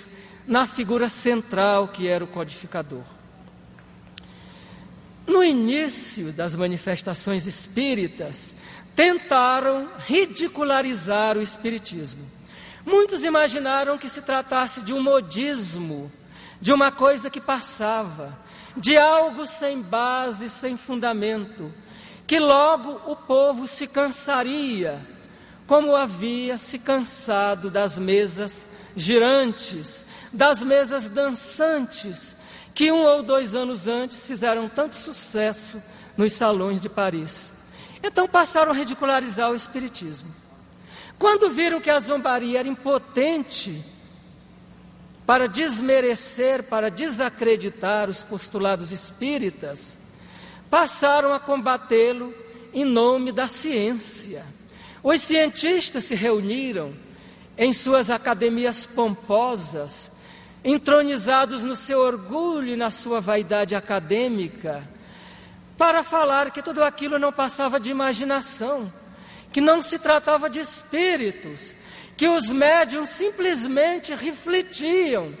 na 0.45 0.67
figura 0.67 1.09
central 1.09 1.87
que 1.87 2.07
era 2.07 2.23
o 2.23 2.27
codificador. 2.27 3.03
No 5.25 5.43
início 5.43 6.31
das 6.31 6.55
manifestações 6.55 7.47
espíritas, 7.47 8.53
tentaram 8.95 9.89
ridicularizar 10.05 11.37
o 11.37 11.41
espiritismo. 11.41 12.23
Muitos 12.85 13.23
imaginaram 13.23 13.97
que 13.97 14.07
se 14.07 14.21
tratasse 14.21 14.81
de 14.81 14.93
um 14.93 15.01
modismo, 15.01 16.11
de 16.59 16.73
uma 16.73 16.91
coisa 16.91 17.29
que 17.29 17.41
passava, 17.41 18.37
de 18.75 18.97
algo 18.97 19.45
sem 19.45 19.81
base, 19.81 20.49
sem 20.49 20.77
fundamento, 20.77 21.73
que 22.27 22.39
logo 22.39 23.01
o 23.11 23.15
povo 23.15 23.67
se 23.67 23.87
cansaria, 23.87 25.05
como 25.67 25.95
havia 25.95 26.57
se 26.57 26.77
cansado 26.77 27.69
das 27.69 27.97
mesas 27.97 28.67
girantes, 28.95 30.05
das 30.31 30.61
mesas 30.61 31.09
dançantes, 31.09 32.35
que 32.73 32.91
um 32.91 33.03
ou 33.03 33.23
dois 33.23 33.55
anos 33.55 33.87
antes 33.87 34.25
fizeram 34.25 34.67
tanto 34.67 34.95
sucesso 34.95 35.81
nos 36.17 36.33
salões 36.33 36.81
de 36.81 36.89
Paris. 36.89 37.53
Então 38.03 38.27
passaram 38.27 38.71
a 38.71 38.75
ridicularizar 38.75 39.51
o 39.51 39.55
Espiritismo. 39.55 40.33
Quando 41.17 41.49
viram 41.49 41.79
que 41.79 41.89
a 41.89 41.99
zombaria 41.99 42.59
era 42.59 42.67
impotente 42.67 43.83
para 45.25 45.47
desmerecer, 45.47 46.63
para 46.63 46.89
desacreditar 46.89 48.09
os 48.09 48.23
postulados 48.23 48.91
espíritas, 48.91 49.97
passaram 50.69 51.33
a 51.33 51.39
combatê-lo 51.39 52.33
em 52.73 52.85
nome 52.85 53.31
da 53.31 53.47
ciência. 53.47 54.45
Os 55.01 55.21
cientistas 55.21 56.03
se 56.03 56.15
reuniram 56.15 56.93
em 57.57 57.73
suas 57.73 58.09
academias 58.09 58.85
pomposas, 58.85 60.11
entronizados 60.63 61.63
no 61.63 61.75
seu 61.75 61.99
orgulho 61.99 62.69
e 62.69 62.75
na 62.75 62.91
sua 62.91 63.21
vaidade 63.21 63.75
acadêmica, 63.75 64.87
para 65.77 66.03
falar 66.03 66.51
que 66.51 66.61
tudo 66.61 66.83
aquilo 66.83 67.19
não 67.19 67.31
passava 67.31 67.79
de 67.79 67.89
imaginação, 67.89 68.91
que 69.51 69.61
não 69.61 69.81
se 69.81 69.97
tratava 69.99 70.49
de 70.49 70.59
espíritos, 70.59 71.75
que 72.17 72.27
os 72.27 72.51
médiums 72.51 73.09
simplesmente 73.09 74.13
refletiam 74.13 75.33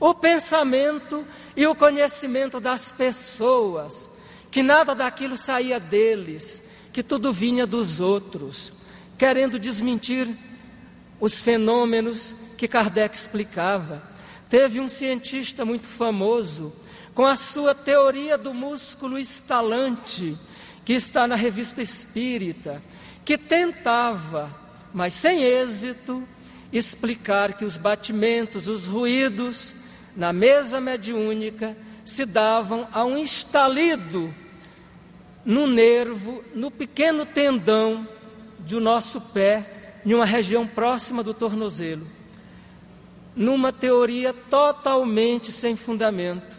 o 0.00 0.14
pensamento 0.14 1.26
e 1.56 1.66
o 1.66 1.74
conhecimento 1.74 2.60
das 2.60 2.90
pessoas, 2.90 4.08
que 4.50 4.62
nada 4.62 4.94
daquilo 4.94 5.36
saía 5.36 5.78
deles, 5.78 6.62
que 6.92 7.02
tudo 7.02 7.32
vinha 7.32 7.66
dos 7.66 8.00
outros, 8.00 8.72
querendo 9.18 9.58
desmentir 9.58 10.28
os 11.20 11.38
fenômenos 11.40 12.34
que 12.56 12.68
Kardec 12.68 13.16
explicava. 13.16 14.02
Teve 14.48 14.80
um 14.80 14.88
cientista 14.88 15.64
muito 15.64 15.86
famoso, 15.86 16.72
com 17.14 17.26
a 17.26 17.36
sua 17.36 17.74
teoria 17.74 18.38
do 18.38 18.54
músculo 18.54 19.18
estalante, 19.18 20.36
que 20.84 20.92
está 20.94 21.26
na 21.26 21.34
revista 21.34 21.82
Espírita, 21.82 22.82
que 23.24 23.36
tentava, 23.36 24.50
mas 24.92 25.14
sem 25.14 25.42
êxito, 25.42 26.26
explicar 26.72 27.54
que 27.54 27.64
os 27.64 27.76
batimentos, 27.76 28.68
os 28.68 28.84
ruídos 28.84 29.74
na 30.14 30.32
mesa 30.32 30.80
mediúnica 30.80 31.76
se 32.04 32.24
davam 32.24 32.88
a 32.92 33.04
um 33.04 33.18
estalido 33.18 34.34
no 35.44 35.66
nervo, 35.66 36.42
no 36.54 36.70
pequeno 36.70 37.24
tendão 37.24 38.06
do 38.58 38.80
nosso 38.80 39.20
pé, 39.20 40.00
em 40.04 40.14
uma 40.14 40.24
região 40.24 40.66
próxima 40.66 41.22
do 41.22 41.32
tornozelo. 41.32 42.06
Numa 43.34 43.72
teoria 43.72 44.32
totalmente 44.32 45.52
sem 45.52 45.76
fundamento. 45.76 46.56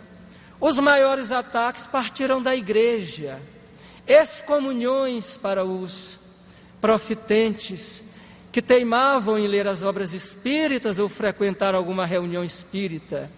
Os 0.59 0.79
maiores 0.79 1.31
ataques 1.31 1.85
partiram 1.85 2.41
da 2.41 2.55
igreja, 2.55 3.41
excomunhões 4.07 5.37
para 5.37 5.63
os 5.63 6.19
profitentes 6.81 8.03
que 8.59 8.61
teimavam 8.61 9.39
em 9.39 9.47
ler 9.47 9.69
as 9.69 9.83
obras 9.83 10.13
espíritas 10.13 10.99
ou 10.99 11.07
frequentar 11.07 11.73
alguma 11.73 12.05
reunião 12.05 12.43
espírita 12.43 13.31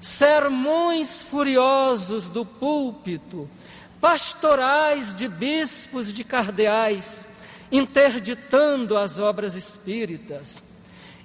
sermões 0.00 1.20
furiosos 1.20 2.28
do 2.28 2.46
púlpito, 2.46 3.46
pastorais 4.00 5.14
de 5.14 5.28
bispos 5.28 6.10
de 6.10 6.24
cardeais, 6.24 7.28
interditando 7.70 8.96
as 8.96 9.18
obras 9.18 9.54
espíritas. 9.54 10.62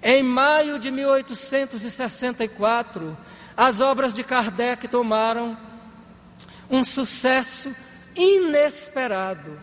Em 0.01 0.21
maio 0.21 0.77
de 0.77 0.91
1864, 0.91 3.17
as 3.55 3.79
obras 3.79 4.13
de 4.13 4.21
Kardec 4.21 4.89
tomaram 4.89 5.57
um 6.69 6.83
sucesso 6.83 7.73
inesperado, 8.17 9.57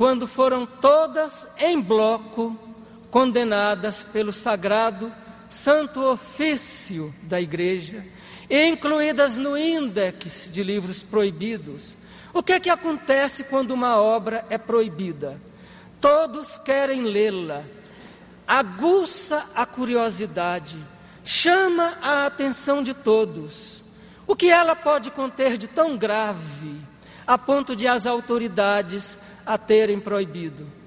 quando 0.00 0.26
foram 0.26 0.64
todas 0.64 1.46
em 1.58 1.78
bloco 1.78 2.58
condenadas 3.10 4.02
pelo 4.02 4.32
sagrado 4.32 5.12
santo 5.50 6.02
ofício 6.02 7.14
da 7.24 7.38
igreja, 7.38 8.06
incluídas 8.50 9.36
no 9.36 9.58
índex 9.58 10.48
de 10.50 10.62
livros 10.62 11.02
proibidos. 11.02 11.98
O 12.32 12.42
que 12.42 12.54
é 12.54 12.60
que 12.60 12.70
acontece 12.70 13.44
quando 13.44 13.72
uma 13.72 13.98
obra 13.98 14.42
é 14.48 14.56
proibida? 14.56 15.38
Todos 16.00 16.56
querem 16.56 17.02
lê-la, 17.02 17.62
aguça 18.46 19.44
a 19.54 19.66
curiosidade, 19.66 20.78
chama 21.22 21.98
a 22.00 22.24
atenção 22.24 22.82
de 22.82 22.94
todos. 22.94 23.84
O 24.26 24.34
que 24.34 24.50
ela 24.50 24.74
pode 24.74 25.10
conter 25.10 25.58
de 25.58 25.68
tão 25.68 25.98
grave, 25.98 26.80
a 27.26 27.36
ponto 27.36 27.76
de 27.76 27.86
as 27.86 28.06
autoridades 28.06 29.18
a 29.44 29.58
terem 29.58 30.00
proibido? 30.00 30.80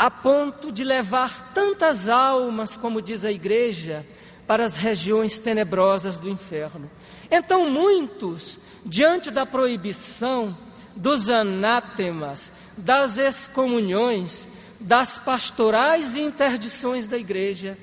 a 0.00 0.10
ponto 0.10 0.72
de 0.72 0.82
levar 0.82 1.52
tantas 1.52 2.08
almas, 2.08 2.74
como 2.74 3.02
diz 3.02 3.22
a 3.22 3.30
igreja, 3.30 4.06
para 4.46 4.64
as 4.64 4.74
regiões 4.74 5.38
tenebrosas 5.38 6.16
do 6.16 6.26
inferno. 6.26 6.90
Então, 7.30 7.68
muitos, 7.68 8.58
diante 8.84 9.30
da 9.30 9.44
proibição, 9.44 10.56
dos 10.96 11.28
anátemas, 11.28 12.50
das 12.78 13.18
excomunhões, 13.18 14.48
das 14.80 15.18
pastorais 15.18 16.14
e 16.14 16.20
interdições 16.20 17.06
da 17.06 17.18
igreja, 17.18 17.76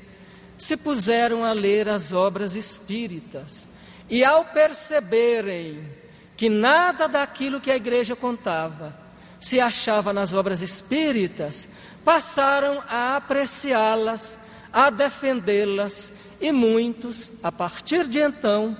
se 0.57 0.75
puseram 0.75 1.45
a 1.45 1.51
ler 1.51 1.87
as 1.87 2.13
obras 2.13 2.55
espíritas 2.55 3.67
e, 4.09 4.23
ao 4.23 4.43
perceberem 4.43 5.87
que 6.37 6.49
nada 6.49 7.07
daquilo 7.07 7.59
que 7.59 7.71
a 7.71 7.75
igreja 7.75 8.15
contava 8.15 8.95
se 9.39 9.59
achava 9.59 10.13
nas 10.13 10.33
obras 10.33 10.61
espíritas, 10.61 11.67
passaram 12.05 12.81
a 12.87 13.15
apreciá-las, 13.17 14.37
a 14.71 14.89
defendê-las 14.89 16.11
e 16.39 16.51
muitos, 16.51 17.31
a 17.43 17.51
partir 17.51 18.07
de 18.07 18.19
então, 18.19 18.77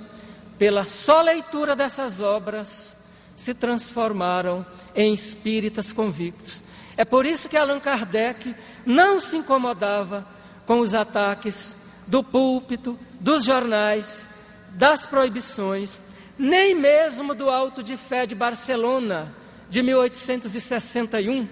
pela 0.56 0.84
só 0.84 1.20
leitura 1.20 1.76
dessas 1.76 2.20
obras, 2.20 2.96
se 3.36 3.54
transformaram 3.54 4.64
em 4.94 5.12
espíritas 5.12 5.92
convictos. 5.92 6.62
É 6.96 7.04
por 7.04 7.24
isso 7.24 7.48
que 7.48 7.56
Allan 7.56 7.78
Kardec 7.78 8.54
não 8.84 9.20
se 9.20 9.36
incomodava 9.36 10.26
com 10.66 10.80
os 10.80 10.94
ataques 10.94 11.76
do 12.06 12.22
púlpito, 12.24 12.98
dos 13.20 13.44
jornais, 13.44 14.28
das 14.70 15.06
proibições, 15.06 15.96
nem 16.38 16.74
mesmo 16.74 17.34
do 17.34 17.50
Alto 17.50 17.82
de 17.82 17.96
Fé 17.96 18.24
de 18.24 18.34
Barcelona, 18.34 19.34
de 19.68 19.82
1861, 19.82 21.48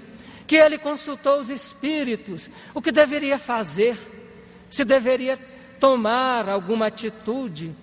que 0.47 0.55
ele 0.55 0.79
consultou 0.79 1.41
os 1.41 1.51
espíritos 1.51 2.49
o 2.73 2.81
que 2.81 2.93
deveria 2.93 3.39
fazer, 3.39 3.99
se 4.71 4.85
deveria 4.85 5.37
tomar 5.81 6.49
alguma 6.49 6.87
atitude, 6.87 7.75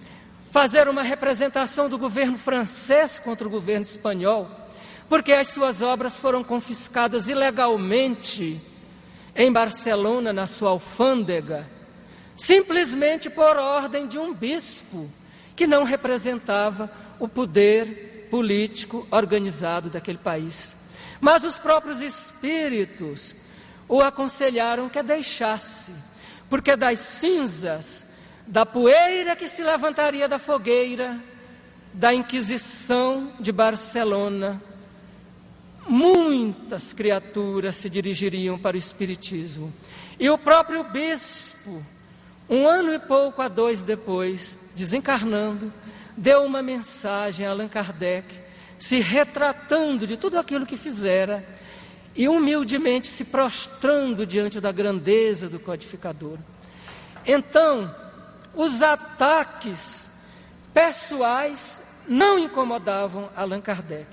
fazer 0.49 0.87
uma 0.87 1.03
representação 1.03 1.89
do 1.89 1.97
governo 1.97 2.37
francês 2.37 3.19
contra 3.19 3.45
o 3.45 3.51
governo 3.51 3.85
espanhol, 3.85 4.49
porque 5.09 5.33
as 5.33 5.49
suas 5.49 5.81
obras 5.81 6.17
foram 6.17 6.43
confiscadas 6.43 7.27
ilegalmente 7.27 8.61
em 9.35 9.51
Barcelona, 9.51 10.31
na 10.31 10.47
sua 10.47 10.69
alfândega, 10.69 11.67
simplesmente 12.37 13.29
por 13.29 13.57
ordem 13.57 14.07
de 14.07 14.17
um 14.17 14.33
bispo 14.33 15.09
que 15.55 15.67
não 15.67 15.83
representava 15.83 16.91
o 17.19 17.27
poder 17.27 18.27
político 18.29 19.07
organizado 19.11 19.89
daquele 19.89 20.17
país. 20.17 20.75
Mas 21.21 21.43
os 21.43 21.59
próprios 21.59 22.01
espíritos 22.01 23.35
o 23.87 24.01
aconselharam 24.01 24.89
que 24.89 25.03
deixasse, 25.03 25.93
porque 26.49 26.75
das 26.75 26.99
cinzas 26.99 28.05
da 28.47 28.65
poeira 28.65 29.35
que 29.35 29.47
se 29.47 29.63
levantaria 29.63 30.27
da 30.27 30.39
fogueira 30.39 31.19
da 31.93 32.13
Inquisição 32.13 33.31
de 33.39 33.51
Barcelona, 33.51 34.61
muitas 35.87 36.91
criaturas 36.91 37.75
se 37.75 37.89
dirigiriam 37.89 38.57
para 38.57 38.75
o 38.75 38.79
Espiritismo. 38.79 39.71
E 40.19 40.29
o 40.29 40.37
próprio 40.37 40.83
bispo, 40.85 41.83
um 42.49 42.67
ano 42.67 42.93
e 42.93 42.99
pouco 42.99 43.41
a 43.41 43.47
dois 43.47 43.81
depois, 43.81 44.57
desencarnando, 44.75 45.71
deu 46.15 46.43
uma 46.43 46.61
mensagem 46.61 47.45
a 47.45 47.51
Allan 47.51 47.67
Kardec, 47.67 48.33
se 48.77 48.99
retratando 48.99 50.05
de 50.05 50.17
tudo 50.17 50.37
aquilo 50.37 50.65
que 50.65 50.77
fizera 50.77 51.45
e 52.15 52.27
humildemente 52.27 53.07
se 53.07 53.25
prostrando 53.25 54.25
diante 54.25 54.59
da 54.59 54.71
grandeza 54.71 55.49
do 55.49 55.59
codificador. 55.59 56.37
Então, 57.25 57.93
os 58.53 58.81
ataques 58.81 60.09
pessoais 60.73 61.81
não 62.07 62.37
incomodavam 62.37 63.29
Allan 63.35 63.61
Kardec, 63.61 64.07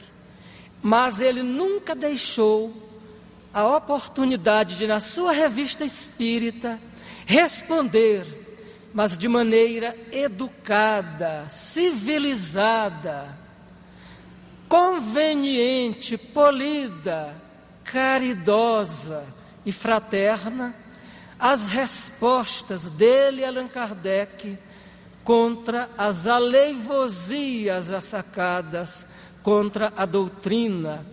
mas 0.82 1.20
ele 1.20 1.42
nunca 1.42 1.94
deixou 1.94 2.88
a 3.52 3.66
oportunidade 3.76 4.76
de, 4.76 4.86
na 4.86 5.00
sua 5.00 5.32
revista 5.32 5.84
espírita, 5.84 6.78
responder, 7.26 8.24
mas 8.92 9.16
de 9.16 9.28
maneira 9.28 9.96
educada, 10.10 11.46
civilizada, 11.48 13.36
conveniente, 14.68 16.16
polida, 16.16 17.34
caridosa 17.84 19.24
e 19.64 19.72
fraterna 19.72 20.74
as 21.40 21.68
respostas 21.68 22.90
dele, 22.90 23.44
Allan 23.44 23.66
Kardec, 23.66 24.58
contra 25.24 25.88
as 25.96 26.26
aleivosias 26.26 27.90
assacadas 27.90 29.06
contra 29.42 29.90
a 29.96 30.04
doutrina. 30.04 31.06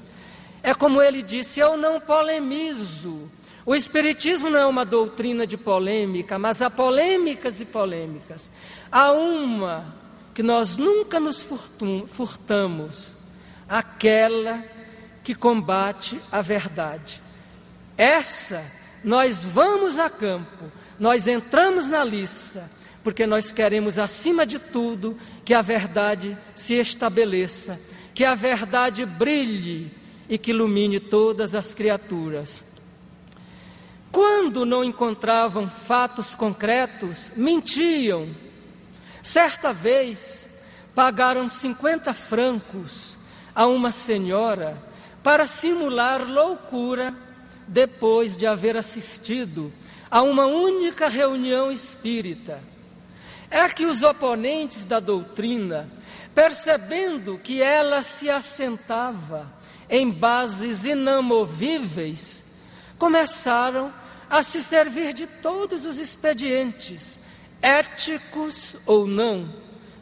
É 0.62 0.74
como 0.74 1.02
ele 1.02 1.24
disse: 1.24 1.62
eu 1.62 1.78
não 1.78 2.00
polemizo. 2.00 3.32
O 3.68 3.76
Espiritismo 3.76 4.50
não 4.50 4.60
é 4.60 4.66
uma 4.66 4.86
doutrina 4.86 5.46
de 5.46 5.58
polêmica, 5.58 6.40
mas 6.40 6.62
há 6.62 6.70
polêmicas 6.70 7.60
e 7.60 7.66
polêmicas. 7.66 8.50
Há 8.90 9.12
uma 9.12 9.94
que 10.34 10.42
nós 10.42 10.78
nunca 10.78 11.20
nos 11.20 11.46
furtamos, 12.08 13.14
aquela 13.68 14.64
que 15.22 15.36
combate 15.36 16.18
a 16.32 16.42
verdade. 16.42 17.22
Essa 17.98 18.64
nós 19.04 19.44
vamos 19.44 19.98
a 19.98 20.10
campo, 20.10 20.72
nós 20.98 21.28
entramos 21.28 21.90
na 21.90 22.06
liça, 22.06 22.72
porque 23.04 23.28
nós 23.28 23.52
queremos, 23.52 24.00
acima 24.00 24.46
de 24.46 24.60
tudo, 24.60 25.18
que 25.44 25.54
a 25.54 25.62
verdade 25.62 26.38
se 26.56 26.76
estabeleça, 26.76 27.78
que 28.16 28.24
a 28.24 28.34
verdade 28.34 29.06
brilhe 29.06 29.92
e 30.30 30.38
que 30.38 30.52
ilumine 30.52 31.02
todas 31.02 31.54
as 31.54 31.74
criaturas. 31.74 32.64
Quando 34.12 34.66
não 34.66 34.84
encontravam 34.84 35.70
fatos 35.70 36.34
concretos, 36.34 37.32
mentiam. 37.36 38.28
Certa 39.22 39.74
vez, 39.74 40.48
pagaram 40.96 41.50
50 41.50 42.14
francos 42.14 43.18
a 43.54 43.68
uma 43.68 43.92
senhora 43.92 44.82
para 45.22 45.46
simular 45.46 46.28
loucura 46.28 47.14
depois 47.68 48.38
de 48.38 48.48
haver 48.48 48.78
assistido 48.78 49.72
a 50.10 50.22
uma 50.22 50.46
única 50.46 51.10
reunião 51.10 51.72
espírita. 51.72 52.62
É 53.50 53.68
que 53.70 53.86
os 53.86 54.04
oponentes 54.04 54.86
da 54.86 55.00
doutrina, 55.00 55.90
percebendo 56.34 57.38
que 57.38 57.62
ela 57.62 58.02
se 58.04 58.30
assentava 58.30 59.52
em 59.90 60.10
bases 60.10 60.86
inamovíveis, 60.86 62.44
começaram 62.98 63.94
a 64.30 64.44
se 64.44 64.62
servir 64.62 65.14
de 65.14 65.28
todos 65.28 65.86
os 65.86 65.98
expedientes, 65.98 67.20
éticos 67.62 68.78
ou 68.86 69.08
não, 69.08 69.54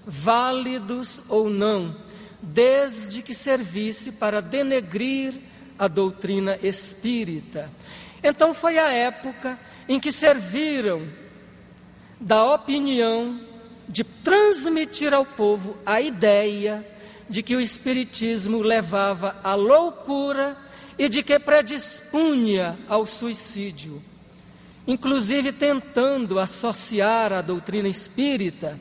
válidos 0.05 1.21
ou 1.29 1.49
não, 1.49 1.95
desde 2.41 3.21
que 3.21 3.33
servisse 3.33 4.11
para 4.11 4.41
denegrir 4.41 5.33
a 5.77 5.87
doutrina 5.87 6.57
espírita. 6.61 7.71
Então 8.23 8.53
foi 8.53 8.79
a 8.79 8.91
época 8.91 9.59
em 9.87 9.99
que 9.99 10.11
serviram 10.11 11.07
da 12.19 12.53
opinião 12.53 13.39
de 13.87 14.03
transmitir 14.03 15.13
ao 15.13 15.25
povo 15.25 15.77
a 15.85 16.01
ideia 16.01 16.85
de 17.29 17.43
que 17.43 17.55
o 17.55 17.61
espiritismo 17.61 18.61
levava 18.61 19.35
à 19.43 19.53
loucura 19.53 20.57
e 20.97 21.09
de 21.09 21.21
que 21.21 21.37
predispunha 21.39 22.77
ao 22.87 23.05
suicídio. 23.05 24.01
Inclusive 24.87 25.51
tentando 25.51 26.39
associar 26.39 27.33
à 27.33 27.41
doutrina 27.41 27.87
espírita 27.87 28.79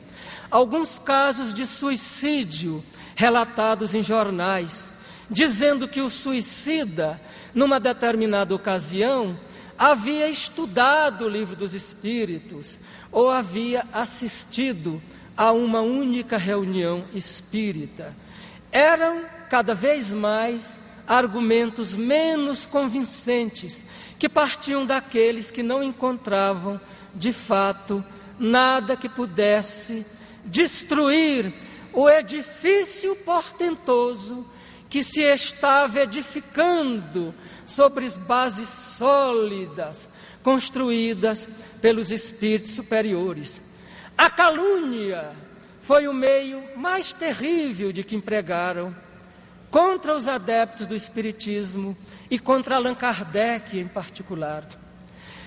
alguns 0.51 0.99
casos 0.99 1.53
de 1.53 1.65
suicídio 1.65 2.83
relatados 3.15 3.95
em 3.95 4.03
jornais, 4.03 4.93
dizendo 5.29 5.87
que 5.87 6.01
o 6.01 6.09
suicida, 6.09 7.19
numa 7.53 7.79
determinada 7.79 8.53
ocasião, 8.53 9.37
havia 9.77 10.29
estudado 10.29 11.25
o 11.25 11.29
livro 11.29 11.55
dos 11.55 11.73
Espíritos 11.73 12.79
ou 13.11 13.29
havia 13.29 13.85
assistido 13.91 15.01
a 15.35 15.51
uma 15.51 15.81
única 15.81 16.37
reunião 16.37 17.05
espírita. 17.13 18.15
Eram 18.71 19.23
cada 19.49 19.73
vez 19.73 20.13
mais 20.13 20.79
argumentos 21.07 21.95
menos 21.95 22.65
convincentes 22.65 23.85
que 24.17 24.29
partiam 24.29 24.85
daqueles 24.85 25.51
que 25.51 25.61
não 25.61 25.83
encontravam, 25.83 26.79
de 27.13 27.31
fato, 27.31 28.03
nada 28.39 28.95
que 28.95 29.07
pudesse 29.07 30.05
destruir 30.43 31.53
o 31.93 32.09
edifício 32.09 33.15
portentoso 33.17 34.45
que 34.89 35.01
se 35.01 35.21
estava 35.21 36.01
edificando 36.01 37.33
sobre 37.65 38.07
bases 38.09 38.69
sólidas, 38.69 40.09
construídas 40.43 41.49
pelos 41.81 42.11
espíritos 42.11 42.73
superiores. 42.73 43.61
A 44.17 44.29
calúnia 44.29 45.31
foi 45.81 46.07
o 46.07 46.13
meio 46.13 46.77
mais 46.77 47.11
terrível 47.13 47.91
de 47.91 48.03
que 48.03 48.15
empregaram 48.15 48.95
contra 49.75 50.15
os 50.15 50.25
adeptos 50.25 50.87
do 50.87 50.95
Espiritismo 50.95 51.97
e 52.31 52.39
contra 52.39 52.77
Allan 52.77 52.95
Kardec 52.95 53.77
em 53.77 53.89
particular. 53.89 54.65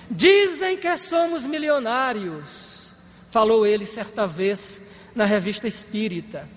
Dizem 0.07 0.77
que 0.77 0.97
somos 0.97 1.47
milionários, 1.47 2.91
falou 3.31 3.65
ele 3.65 3.87
certa 3.87 4.27
vez 4.27 4.79
na 5.15 5.25
revista 5.25 5.67
Espírita, 5.67 6.47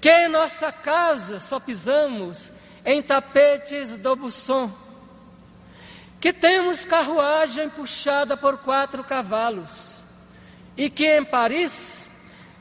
que 0.00 0.08
em 0.08 0.28
nossa 0.28 0.70
casa 0.70 1.40
só 1.40 1.58
pisamos 1.58 2.52
em 2.84 3.02
tapetes 3.02 3.96
do 3.96 4.14
Busson, 4.14 4.72
que 6.20 6.32
temos 6.32 6.84
carruagem 6.84 7.68
puxada 7.68 8.36
por 8.36 8.58
quatro 8.58 9.02
cavalos 9.02 10.00
e 10.76 10.88
que 10.88 11.16
em 11.16 11.24
Paris 11.24 12.08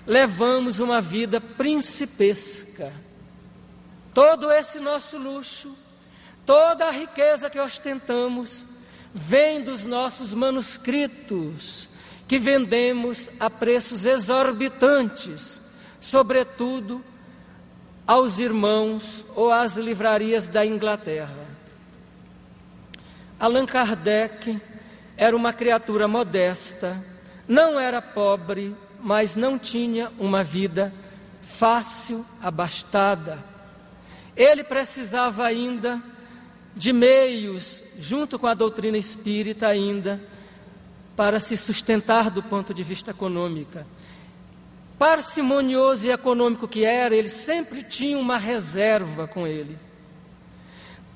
levamos 0.08 0.80
uma 0.80 1.00
vida 1.00 1.40
principesca. 1.40 3.05
Todo 4.16 4.50
esse 4.50 4.80
nosso 4.80 5.18
luxo, 5.18 5.76
toda 6.46 6.86
a 6.86 6.90
riqueza 6.90 7.50
que 7.50 7.60
ostentamos, 7.60 8.66
vem 9.14 9.62
dos 9.62 9.84
nossos 9.84 10.34
manuscritos, 10.34 11.90
que 12.26 12.40
vendemos 12.40 13.30
a 13.42 13.50
preços 13.50 14.06
exorbitantes, 14.06 15.62
sobretudo 16.00 17.04
aos 18.08 18.40
irmãos 18.40 19.26
ou 19.36 19.52
às 19.52 19.76
livrarias 19.76 20.48
da 20.48 20.66
Inglaterra. 20.66 21.46
Allan 23.38 23.66
Kardec 23.66 24.62
era 25.18 25.36
uma 25.36 25.52
criatura 25.52 26.08
modesta, 26.08 27.04
não 27.46 27.78
era 27.78 28.02
pobre, 28.02 28.74
mas 28.98 29.36
não 29.36 29.60
tinha 29.60 30.10
uma 30.18 30.42
vida 30.42 30.94
fácil, 31.42 32.26
abastada. 32.42 33.55
Ele 34.36 34.64
precisava 34.64 35.46
ainda 35.46 36.02
de 36.76 36.92
meios, 36.92 37.84
junto 37.98 38.38
com 38.38 38.48
a 38.48 38.54
doutrina 38.54 38.98
espírita 38.98 39.68
ainda, 39.68 40.22
para 41.16 41.40
se 41.40 41.56
sustentar 41.56 42.30
do 42.30 42.44
ponto 42.44 42.74
de 42.74 42.84
vista 42.84 43.12
econômico. 43.12 43.80
Parcimonioso 45.00 46.08
e 46.08 46.12
econômico 46.12 46.68
que 46.68 46.84
era, 46.84 47.16
ele 47.16 47.30
sempre 47.30 47.82
tinha 47.84 48.18
uma 48.18 48.38
reserva 48.38 49.28
com 49.28 49.48
ele. 49.48 49.78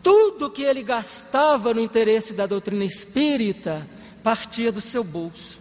Tudo 0.02 0.50
que 0.50 0.64
ele 0.64 0.82
gastava 0.82 1.74
no 1.74 1.82
interesse 1.82 2.34
da 2.34 2.46
doutrina 2.46 2.86
espírita 2.86 3.86
partia 4.24 4.72
do 4.72 4.80
seu 4.80 5.04
bolso. 5.04 5.60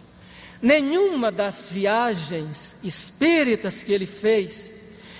Nenhuma 0.61 1.31
das 1.31 1.67
viagens 1.69 2.75
espíritas 2.81 3.83
que 3.83 3.91
ele 3.91 4.05
fez, 4.05 4.71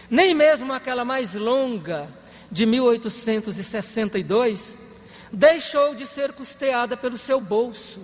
nem 0.09 0.33
mesmo 0.33 0.71
aquela 0.71 1.03
mais 1.03 1.35
longa 1.35 2.09
de 2.51 2.65
1862, 2.65 4.77
deixou 5.31 5.93
de 5.93 6.05
ser 6.05 6.33
custeada 6.33 6.97
pelo 6.97 7.17
seu 7.17 7.39
bolso. 7.39 8.01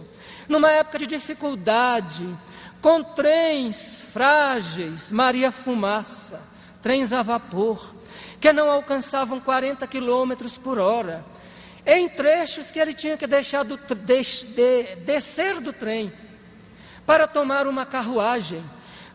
Numa 0.48 0.72
época 0.72 1.00
de 1.00 1.08
dificuldade, 1.08 2.28
com 2.82 3.04
trens 3.04 4.02
frágeis, 4.14 5.10
Maria 5.10 5.52
Fumaça, 5.52 6.40
trens 6.82 7.12
a 7.12 7.24
vapor, 7.24 7.94
que 8.40 8.54
não 8.54 8.70
alcançavam 8.70 9.40
40 9.40 9.88
quilômetros 9.88 10.58
por 10.58 10.78
hora, 10.78 11.26
em 11.86 12.08
trechos 12.08 12.72
que 12.72 12.80
ele 12.80 12.94
tinha 12.94 13.18
que 13.18 13.28
deixar 13.28 13.64
do, 13.64 13.78
de, 13.78 14.22
de, 14.54 14.96
descer 14.98 15.60
do 15.60 15.74
trem 15.74 16.14
para 17.06 17.28
tomar 17.28 17.68
uma 17.68 17.86
carruagem, 17.86 18.64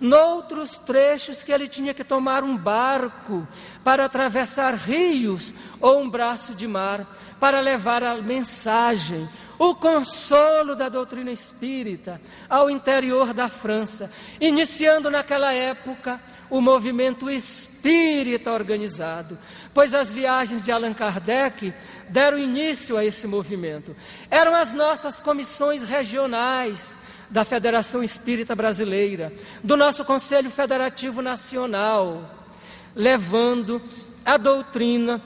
noutros 0.01 0.79
trechos 0.79 1.45
que 1.45 1.53
ele 1.53 1.69
tinha 1.69 1.93
que 1.93 2.03
tomar 2.03 2.43
um 2.43 2.57
barco 2.57 3.47
para 3.85 4.07
atravessar 4.07 4.75
rios 4.75 5.55
ou 5.81 6.01
um 6.01 6.09
braço 6.09 6.55
de 6.55 6.67
mar 6.67 7.07
para 7.39 7.61
levar 7.61 8.03
a 8.05 8.17
mensagem, 8.17 9.29
o 9.59 9.75
consolo 9.75 10.75
da 10.75 10.89
doutrina 10.89 11.31
espírita 11.31 12.21
ao 12.49 12.71
interior 12.71 13.33
da 13.33 13.49
França, 13.49 14.11
iniciando 14.41 15.11
naquela 15.11 15.53
época 15.53 16.21
o 16.51 16.61
movimento 16.61 17.31
espírita 17.31 18.53
organizado, 18.53 19.39
pois 19.73 19.95
as 19.95 20.13
viagens 20.13 20.63
de 20.63 20.73
Allan 20.73 20.93
Kardec 20.93 21.73
deram 22.09 22.39
início 22.39 22.97
a 22.97 23.05
esse 23.05 23.27
movimento. 23.27 23.97
Eram 24.31 24.55
as 24.55 24.73
nossas 24.73 25.21
comissões 25.21 25.83
regionais 25.83 26.99
da 27.31 27.45
Federação 27.45 28.03
Espírita 28.03 28.55
Brasileira, 28.55 29.33
do 29.63 29.77
nosso 29.77 30.05
Conselho 30.05 30.51
Federativo 30.51 31.23
Nacional, 31.23 32.49
levando 32.95 33.81
a 34.25 34.37
doutrina, 34.37 35.23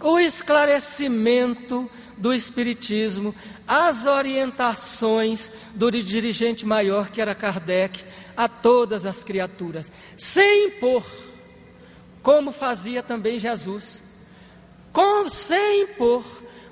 o 0.00 0.18
esclarecimento 0.18 1.88
do 2.16 2.34
Espiritismo, 2.34 3.34
as 3.66 4.06
orientações 4.06 5.50
do 5.74 5.90
dirigente 5.90 6.66
maior, 6.66 7.10
que 7.10 7.20
era 7.20 7.34
Kardec, 7.34 8.04
a 8.36 8.48
todas 8.48 9.06
as 9.06 9.24
criaturas, 9.24 9.90
sem 10.16 10.68
impor, 10.68 11.04
como 12.22 12.52
fazia 12.52 13.02
também 13.02 13.38
Jesus, 13.38 14.02
com, 14.92 15.28
sem 15.28 15.82
impor, 15.82 16.24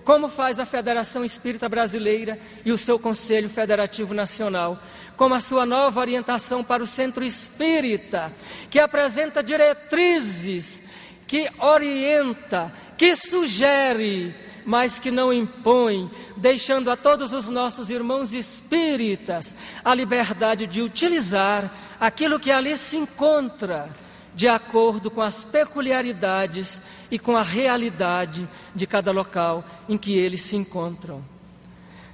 como 0.05 0.29
faz 0.29 0.61
a 0.61 0.67
Federação 0.67 1.25
Espírita 1.25 1.69
Brasileira 1.69 2.39
e 2.65 2.71
o 2.71 2.79
seu 2.79 2.99
Conselho 2.99 3.49
Federativo 3.49 4.13
Nacional, 4.13 4.79
como 5.17 5.35
a 5.35 5.41
sua 5.41 5.65
nova 5.65 6.01
orientação 6.01 6.63
para 6.63 6.83
o 6.83 6.87
Centro 6.87 7.25
Espírita, 7.25 8.33
que 8.71 8.79
apresenta 8.79 9.43
diretrizes, 9.43 10.83
que 11.27 11.49
orienta, 11.59 12.71
que 12.99 13.17
sugere, 13.17 14.35
mas 14.67 14.99
que 14.99 15.11
não 15.11 15.33
impõe, 15.33 16.11
deixando 16.37 16.91
a 16.91 16.97
todos 16.97 17.33
os 17.33 17.49
nossos 17.49 17.89
irmãos 17.89 18.35
espíritas 18.35 19.55
a 19.85 19.95
liberdade 19.95 20.67
de 20.67 20.83
utilizar 20.83 21.97
aquilo 21.99 22.39
que 22.39 22.51
ali 22.51 22.77
se 22.77 22.97
encontra 22.97 24.04
de 24.35 24.49
acordo 24.49 25.11
com 25.11 25.23
as 25.23 25.45
peculiaridades 25.45 26.81
e 27.11 27.19
com 27.19 27.37
a 27.37 27.43
realidade 27.43 28.49
de 28.75 28.87
cada 28.87 29.13
local 29.13 29.65
em 29.89 29.97
que 29.97 30.17
eles 30.17 30.43
se 30.43 30.57
encontram. 30.57 31.25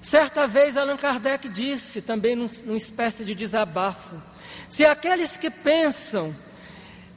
Certa 0.03 0.47
vez 0.47 0.77
Allan 0.77 0.97
Kardec 0.97 1.49
disse, 1.49 2.01
também 2.01 2.35
num, 2.35 2.49
numa 2.65 2.77
espécie 2.77 3.25
de 3.25 3.35
desabafo: 3.35 4.17
se 4.69 4.85
aqueles 4.85 5.37
que 5.37 5.51
pensam 5.51 6.35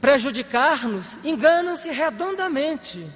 prejudicar-nos 0.00 1.18
enganam-se 1.24 1.90
redondamente. 1.90 3.06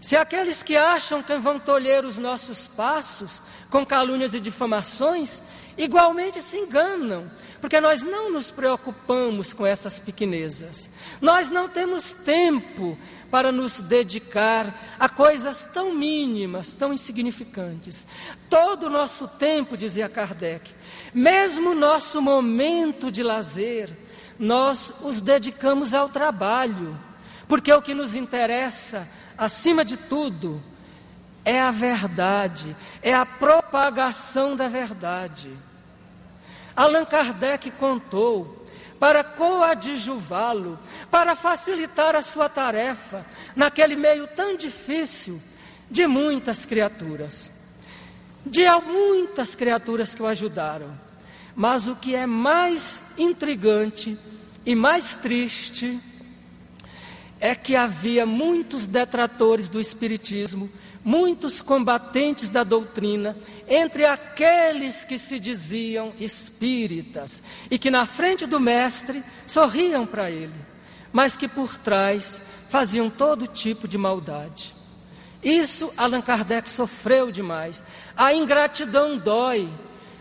Se 0.00 0.16
aqueles 0.16 0.62
que 0.62 0.76
acham 0.76 1.22
que 1.22 1.36
vão 1.36 1.58
tolher 1.58 2.06
os 2.06 2.16
nossos 2.16 2.66
passos 2.66 3.42
com 3.68 3.84
calúnias 3.84 4.32
e 4.32 4.40
difamações, 4.40 5.42
igualmente 5.76 6.40
se 6.40 6.56
enganam, 6.56 7.30
porque 7.60 7.78
nós 7.80 8.02
não 8.02 8.32
nos 8.32 8.50
preocupamos 8.50 9.52
com 9.52 9.66
essas 9.66 10.00
pequenezas. 10.00 10.88
Nós 11.20 11.50
não 11.50 11.68
temos 11.68 12.14
tempo 12.14 12.96
para 13.30 13.52
nos 13.52 13.78
dedicar 13.78 14.96
a 14.98 15.06
coisas 15.06 15.68
tão 15.72 15.94
mínimas, 15.94 16.72
tão 16.72 16.94
insignificantes. 16.94 18.06
Todo 18.48 18.86
o 18.86 18.90
nosso 18.90 19.28
tempo, 19.28 19.76
dizia 19.76 20.08
Kardec, 20.08 20.72
mesmo 21.12 21.74
nosso 21.74 22.22
momento 22.22 23.10
de 23.10 23.22
lazer, 23.22 23.90
nós 24.38 24.90
os 25.02 25.20
dedicamos 25.20 25.92
ao 25.92 26.08
trabalho, 26.08 26.98
porque 27.46 27.70
o 27.70 27.82
que 27.82 27.92
nos 27.92 28.14
interessa 28.14 29.06
acima 29.40 29.86
de 29.86 29.96
tudo, 29.96 30.62
é 31.46 31.58
a 31.58 31.70
verdade, 31.70 32.76
é 33.02 33.14
a 33.14 33.24
propagação 33.24 34.54
da 34.54 34.68
verdade. 34.68 35.50
Allan 36.76 37.06
Kardec 37.06 37.70
contou 37.70 38.66
para 38.98 39.24
coadjuvá-lo, 39.24 40.78
para 41.10 41.34
facilitar 41.34 42.14
a 42.14 42.20
sua 42.20 42.50
tarefa 42.50 43.24
naquele 43.56 43.96
meio 43.96 44.26
tão 44.26 44.54
difícil 44.54 45.40
de 45.90 46.06
muitas 46.06 46.66
criaturas. 46.66 47.50
De 48.44 48.68
muitas 48.82 49.54
criaturas 49.54 50.14
que 50.14 50.22
o 50.22 50.26
ajudaram. 50.26 50.92
Mas 51.56 51.88
o 51.88 51.96
que 51.96 52.14
é 52.14 52.26
mais 52.26 53.02
intrigante 53.16 54.18
e 54.66 54.74
mais 54.74 55.14
triste 55.14 55.98
é 57.40 57.54
que 57.54 57.74
havia 57.74 58.26
muitos 58.26 58.86
detratores 58.86 59.68
do 59.68 59.80
Espiritismo, 59.80 60.70
muitos 61.02 61.62
combatentes 61.62 62.50
da 62.50 62.62
doutrina, 62.62 63.36
entre 63.66 64.04
aqueles 64.04 65.04
que 65.04 65.18
se 65.18 65.40
diziam 65.40 66.12
espíritas 66.20 67.42
e 67.70 67.78
que 67.78 67.90
na 67.90 68.06
frente 68.06 68.46
do 68.46 68.60
Mestre 68.60 69.24
sorriam 69.46 70.06
para 70.06 70.30
ele, 70.30 70.54
mas 71.10 71.36
que 71.36 71.48
por 71.48 71.78
trás 71.78 72.42
faziam 72.68 73.08
todo 73.08 73.46
tipo 73.46 73.88
de 73.88 73.96
maldade. 73.96 74.74
Isso 75.42 75.90
Allan 75.96 76.20
Kardec 76.20 76.70
sofreu 76.70 77.32
demais. 77.32 77.82
A 78.14 78.34
ingratidão 78.34 79.16
dói. 79.16 79.70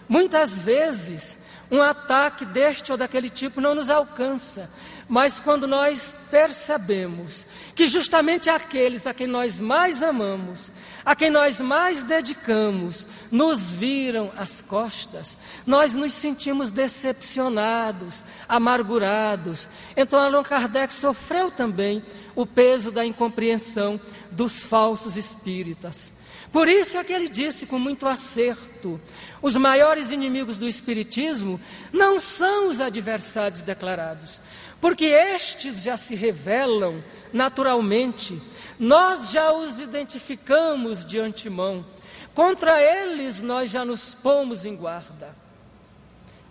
Muitas 0.08 0.58
vezes, 0.58 1.38
um 1.70 1.82
ataque 1.82 2.46
deste 2.46 2.92
ou 2.92 2.98
daquele 2.98 3.30
tipo 3.30 3.62
não 3.62 3.76
nos 3.76 3.90
alcança, 3.90 4.70
mas 5.10 5.40
quando 5.40 5.68
nós 5.68 6.14
percebemos 6.30 7.44
que 7.74 7.88
justamente 7.88 8.48
aqueles 8.48 9.08
a 9.08 9.14
quem 9.14 9.26
nós 9.26 9.60
mais 9.60 10.04
amamos, 10.04 10.72
a 11.04 11.16
quem 11.16 11.32
nós 11.32 11.60
mais 11.60 12.04
dedicamos, 12.04 13.08
nos 13.32 13.72
viram 13.72 14.32
as 14.38 14.62
costas, 14.62 15.36
nós 15.66 15.96
nos 15.96 16.14
sentimos 16.14 16.70
decepcionados, 16.70 18.24
amargurados. 18.48 19.68
Então 19.98 20.20
Allan 20.20 20.44
Kardec 20.44 20.94
sofreu 20.94 21.50
também 21.50 22.04
o 22.36 22.46
peso 22.46 22.92
da 22.92 23.04
incompreensão 23.04 24.00
dos 24.30 24.60
falsos 24.62 25.18
espíritas. 25.18 26.14
Por 26.52 26.68
isso 26.68 26.98
é 26.98 27.04
que 27.04 27.14
ele 27.14 27.30
disse 27.30 27.66
com 27.66 27.78
muito 27.78 28.08
acerto: 28.08 29.00
os 29.42 29.56
maiores 29.56 30.12
inimigos 30.12 30.58
do 30.58 30.68
Espiritismo 30.68 31.60
não 31.94 32.20
são 32.20 32.70
os 32.70 32.80
adversários 32.80 33.62
declarados, 33.62 34.42
porque 34.82 35.06
estes 35.06 35.82
já 35.82 35.98
se 35.98 36.16
revelam 36.16 37.04
naturalmente, 37.34 38.42
nós 38.80 39.32
já 39.32 39.52
os 39.52 39.80
identificamos 39.80 41.06
de 41.06 41.20
antemão, 41.20 41.86
contra 42.34 42.82
eles 42.82 43.42
nós 43.42 43.70
já 43.70 43.84
nos 43.84 44.16
pomos 44.16 44.66
em 44.66 44.76
guarda. 44.76 45.36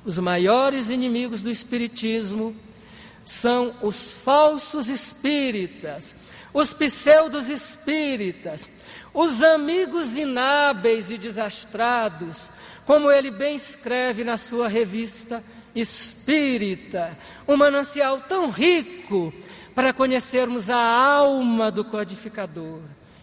Os 0.04 0.18
maiores 0.18 0.88
inimigos 0.88 1.42
do 1.42 1.50
Espiritismo 1.50 2.54
são 3.24 3.74
os 3.82 4.10
falsos 4.10 4.88
espíritas, 4.88 6.14
os 6.52 6.72
pseudos 6.72 7.48
espíritas, 7.48 8.68
os 9.12 9.42
amigos 9.42 10.16
inábeis 10.16 11.10
e 11.10 11.18
desastrados, 11.18 12.50
como 12.86 13.10
ele 13.10 13.30
bem 13.30 13.56
escreve 13.56 14.24
na 14.24 14.38
sua 14.38 14.68
revista 14.68 15.42
Espírita, 15.74 17.16
um 17.46 17.56
manancial 17.56 18.20
tão 18.20 18.50
rico 18.50 19.32
para 19.74 19.92
conhecermos 19.92 20.68
a 20.70 20.76
alma 20.76 21.70
do 21.70 21.84
codificador 21.84 22.80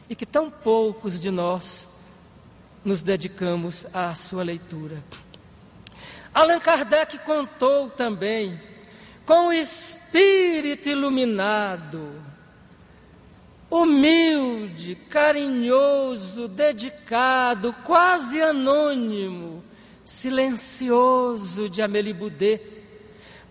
e 0.09 0.15
que 0.15 0.25
tão 0.25 0.49
poucos 0.49 1.19
de 1.19 1.31
nós 1.31 1.87
nos 2.83 3.01
dedicamos 3.01 3.85
à 3.93 4.13
sua 4.15 4.43
leitura. 4.43 5.03
Allan 6.33 6.59
Kardec 6.59 7.17
contou 7.19 7.89
também 7.89 8.61
com 9.25 9.47
o 9.47 9.53
espírito 9.53 10.87
iluminado 10.87 12.23
humilde, 13.69 14.95
carinhoso, 15.09 16.47
dedicado, 16.47 17.73
quase 17.83 18.41
anônimo, 18.41 19.63
silencioso 20.05 21.67
de 21.67 21.81
Amélie 21.81 22.13
Boudet, 22.13 22.61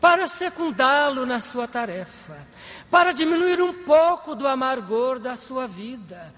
para 0.00 0.26
secundá-lo 0.28 1.26
na 1.26 1.40
sua 1.40 1.66
tarefa, 1.66 2.46
para 2.90 3.12
diminuir 3.12 3.60
um 3.60 3.72
pouco 3.72 4.34
do 4.36 4.46
amargor 4.46 5.18
da 5.18 5.36
sua 5.36 5.66
vida, 5.66 6.32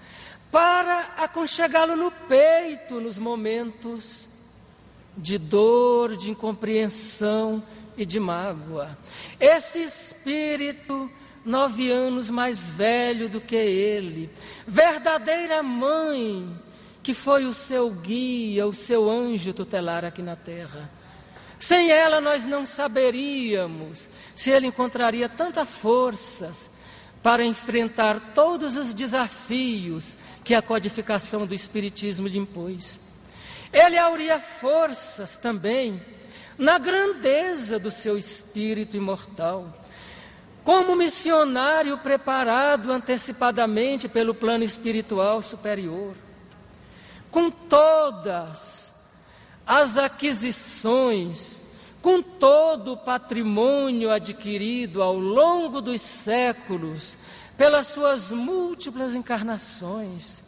para 0.51 1.13
aconchegá-lo 1.17 1.95
no 1.95 2.09
peito 2.09 2.99
nos 2.99 3.17
momentos 3.17 4.27
de 5.15 5.37
dor, 5.37 6.15
de 6.15 6.31
incompreensão 6.31 7.61
e 7.95 8.05
de 8.05 8.19
mágoa. 8.19 8.97
Esse 9.39 9.83
espírito 9.83 11.11
nove 11.43 11.91
anos 11.91 12.29
mais 12.29 12.67
velho 12.67 13.29
do 13.29 13.39
que 13.39 13.55
ele, 13.55 14.29
verdadeira 14.67 15.63
mãe, 15.63 16.57
que 17.07 17.13
foi 17.13 17.45
o 17.45 17.53
seu 17.53 17.89
guia, 17.89 18.67
o 18.67 18.75
seu 18.75 19.09
anjo 19.09 19.53
tutelar 19.53 20.03
aqui 20.03 20.21
na 20.21 20.35
terra. 20.35 20.89
Sem 21.57 21.89
ela 21.89 22.19
nós 22.19 22.43
não 22.43 22.65
saberíamos 22.65 24.09
se 24.35 24.49
ele 24.49 24.67
encontraria 24.67 25.29
tantas 25.29 25.69
forças 25.69 26.69
para 27.23 27.45
enfrentar 27.45 28.33
todos 28.35 28.75
os 28.75 28.93
desafios 28.93 30.17
que 30.43 30.53
a 30.53 30.61
codificação 30.61 31.45
do 31.45 31.53
Espiritismo 31.55 32.27
lhe 32.27 32.37
impôs. 32.37 32.99
Ele 33.71 33.97
auria 33.97 34.37
forças 34.41 35.37
também 35.37 36.01
na 36.57 36.77
grandeza 36.77 37.79
do 37.79 37.89
seu 37.89 38.17
espírito 38.17 38.97
imortal 38.97 39.73
como 40.61 40.93
missionário 40.97 41.97
preparado 41.99 42.91
antecipadamente 42.91 44.09
pelo 44.09 44.35
plano 44.35 44.65
espiritual 44.65 45.41
superior, 45.41 46.13
com 47.31 47.49
todas 47.51 48.91
as 49.65 49.97
aquisições, 49.97 51.61
com 52.01 52.21
todo 52.21 52.93
o 52.93 52.97
patrimônio 52.97 54.11
adquirido 54.11 55.01
ao 55.01 55.17
longo 55.17 55.81
dos 55.81 56.01
séculos, 56.01 57.17
pelas 57.57 57.87
suas 57.87 58.31
múltiplas 58.31 59.15
encarnações, 59.15 60.43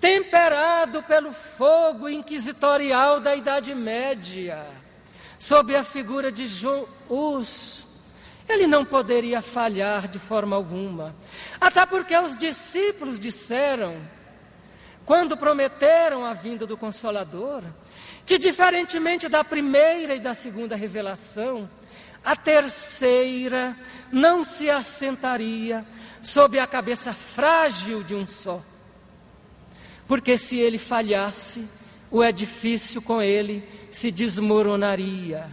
temperado 0.00 1.02
pelo 1.02 1.32
fogo 1.32 2.08
inquisitorial 2.08 3.20
da 3.20 3.36
Idade 3.36 3.74
Média, 3.74 4.66
sob 5.38 5.76
a 5.76 5.84
figura 5.84 6.32
de 6.32 6.46
João 6.46 6.88
Hus, 7.08 7.86
ele 8.48 8.66
não 8.66 8.84
poderia 8.84 9.42
falhar 9.42 10.08
de 10.08 10.18
forma 10.18 10.56
alguma. 10.56 11.14
Até 11.60 11.84
porque 11.84 12.16
os 12.16 12.36
discípulos 12.36 13.20
disseram, 13.20 13.96
quando 15.08 15.38
prometeram 15.38 16.22
a 16.22 16.34
vinda 16.34 16.66
do 16.66 16.76
Consolador, 16.76 17.62
que 18.26 18.38
diferentemente 18.38 19.26
da 19.26 19.42
primeira 19.42 20.14
e 20.14 20.20
da 20.20 20.34
segunda 20.34 20.76
revelação, 20.76 21.66
a 22.22 22.36
terceira 22.36 23.74
não 24.12 24.44
se 24.44 24.68
assentaria 24.68 25.82
sob 26.20 26.58
a 26.58 26.66
cabeça 26.66 27.14
frágil 27.14 28.02
de 28.04 28.14
um 28.14 28.26
só. 28.26 28.60
Porque 30.06 30.36
se 30.36 30.58
ele 30.58 30.76
falhasse, 30.76 31.66
o 32.10 32.22
edifício 32.22 33.00
com 33.00 33.22
ele 33.22 33.66
se 33.90 34.10
desmoronaria. 34.10 35.48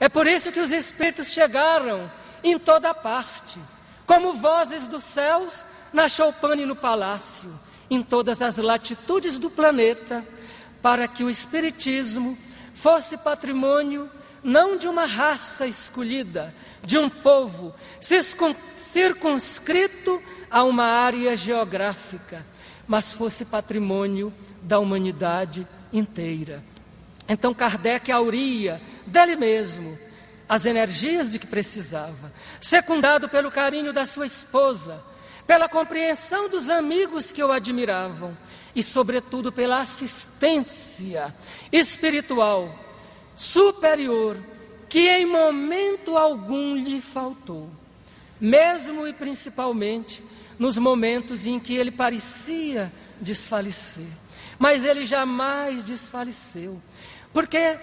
É 0.00 0.08
por 0.08 0.26
isso 0.26 0.50
que 0.50 0.58
os 0.58 0.72
Espíritos 0.72 1.30
chegaram 1.30 2.10
em 2.42 2.58
toda 2.58 2.92
parte, 2.92 3.60
como 4.06 4.34
vozes 4.34 4.88
dos 4.88 5.04
céus 5.04 5.64
na 5.92 6.08
choupane 6.08 6.66
no 6.66 6.74
palácio, 6.74 7.48
em 7.94 8.02
todas 8.02 8.40
as 8.40 8.56
latitudes 8.56 9.38
do 9.38 9.50
planeta, 9.50 10.24
para 10.80 11.06
que 11.06 11.22
o 11.22 11.30
Espiritismo 11.30 12.38
fosse 12.74 13.16
patrimônio 13.18 14.10
não 14.42 14.76
de 14.76 14.88
uma 14.88 15.04
raça 15.04 15.66
escolhida, 15.66 16.54
de 16.82 16.98
um 16.98 17.08
povo 17.08 17.74
circunscrito 18.76 20.22
a 20.50 20.64
uma 20.64 20.84
área 20.84 21.36
geográfica, 21.36 22.44
mas 22.86 23.12
fosse 23.12 23.44
patrimônio 23.44 24.32
da 24.62 24.78
humanidade 24.78 25.66
inteira. 25.92 26.64
Então 27.28 27.54
Kardec 27.54 28.10
auria 28.10 28.80
dele 29.06 29.36
mesmo 29.36 29.98
as 30.48 30.66
energias 30.66 31.30
de 31.30 31.38
que 31.38 31.46
precisava, 31.46 32.32
secundado 32.60 33.28
pelo 33.28 33.50
carinho 33.50 33.92
da 33.92 34.06
sua 34.06 34.26
esposa, 34.26 35.02
pela 35.46 35.68
compreensão 35.68 36.48
dos 36.48 36.68
amigos 36.70 37.32
que 37.32 37.42
o 37.42 37.52
admiravam 37.52 38.36
e, 38.74 38.82
sobretudo, 38.82 39.52
pela 39.52 39.80
assistência 39.80 41.34
espiritual 41.70 42.78
superior 43.34 44.38
que 44.88 45.08
em 45.08 45.24
momento 45.24 46.18
algum 46.18 46.76
lhe 46.76 47.00
faltou, 47.00 47.70
mesmo 48.38 49.06
e 49.06 49.12
principalmente 49.14 50.22
nos 50.58 50.76
momentos 50.76 51.46
em 51.46 51.58
que 51.58 51.74
ele 51.74 51.90
parecia 51.90 52.92
desfalecer. 53.18 54.06
Mas 54.58 54.84
ele 54.84 55.06
jamais 55.06 55.82
desfaleceu, 55.82 56.80
porque 57.32 57.78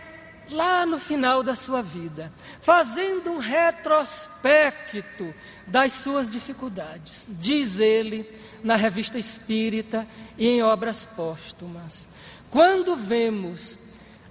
lá 0.50 0.86
no 0.86 1.00
final 1.00 1.44
da 1.44 1.56
sua 1.56 1.82
vida, 1.82 2.32
fazendo 2.62 3.32
um 3.32 3.38
retrospecto 3.38 5.34
das 5.66 5.94
suas 5.94 6.30
dificuldades, 6.30 7.28
diz 7.30 7.80
ele 7.80 8.30
na 8.64 8.76
revista 8.76 9.18
Espírita 9.20 10.08
e 10.38 10.48
em 10.48 10.64
obras 10.64 11.06
póstumas. 11.06 12.08
Quando 12.50 12.96
vemos 12.96 13.78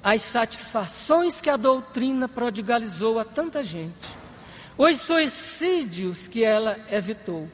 as 0.02 0.22
satisfações 0.22 1.40
que 1.40 1.50
a 1.50 1.56
doutrina 1.56 2.28
prodigalizou 2.28 3.18
a 3.18 3.24
tanta 3.24 3.62
gente, 3.62 4.08
os 4.76 5.00
suicídios 5.00 6.28
que 6.28 6.44
ela 6.44 6.78
evitou, 6.90 7.48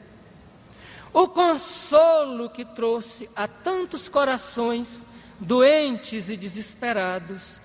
o 1.13 1.27
consolo 1.27 2.49
que 2.49 2.65
trouxe 2.65 3.29
a 3.35 3.47
tantos 3.47 4.09
corações 4.09 5.05
doentes 5.39 6.29
e 6.29 6.37
desesperados, 6.37 7.59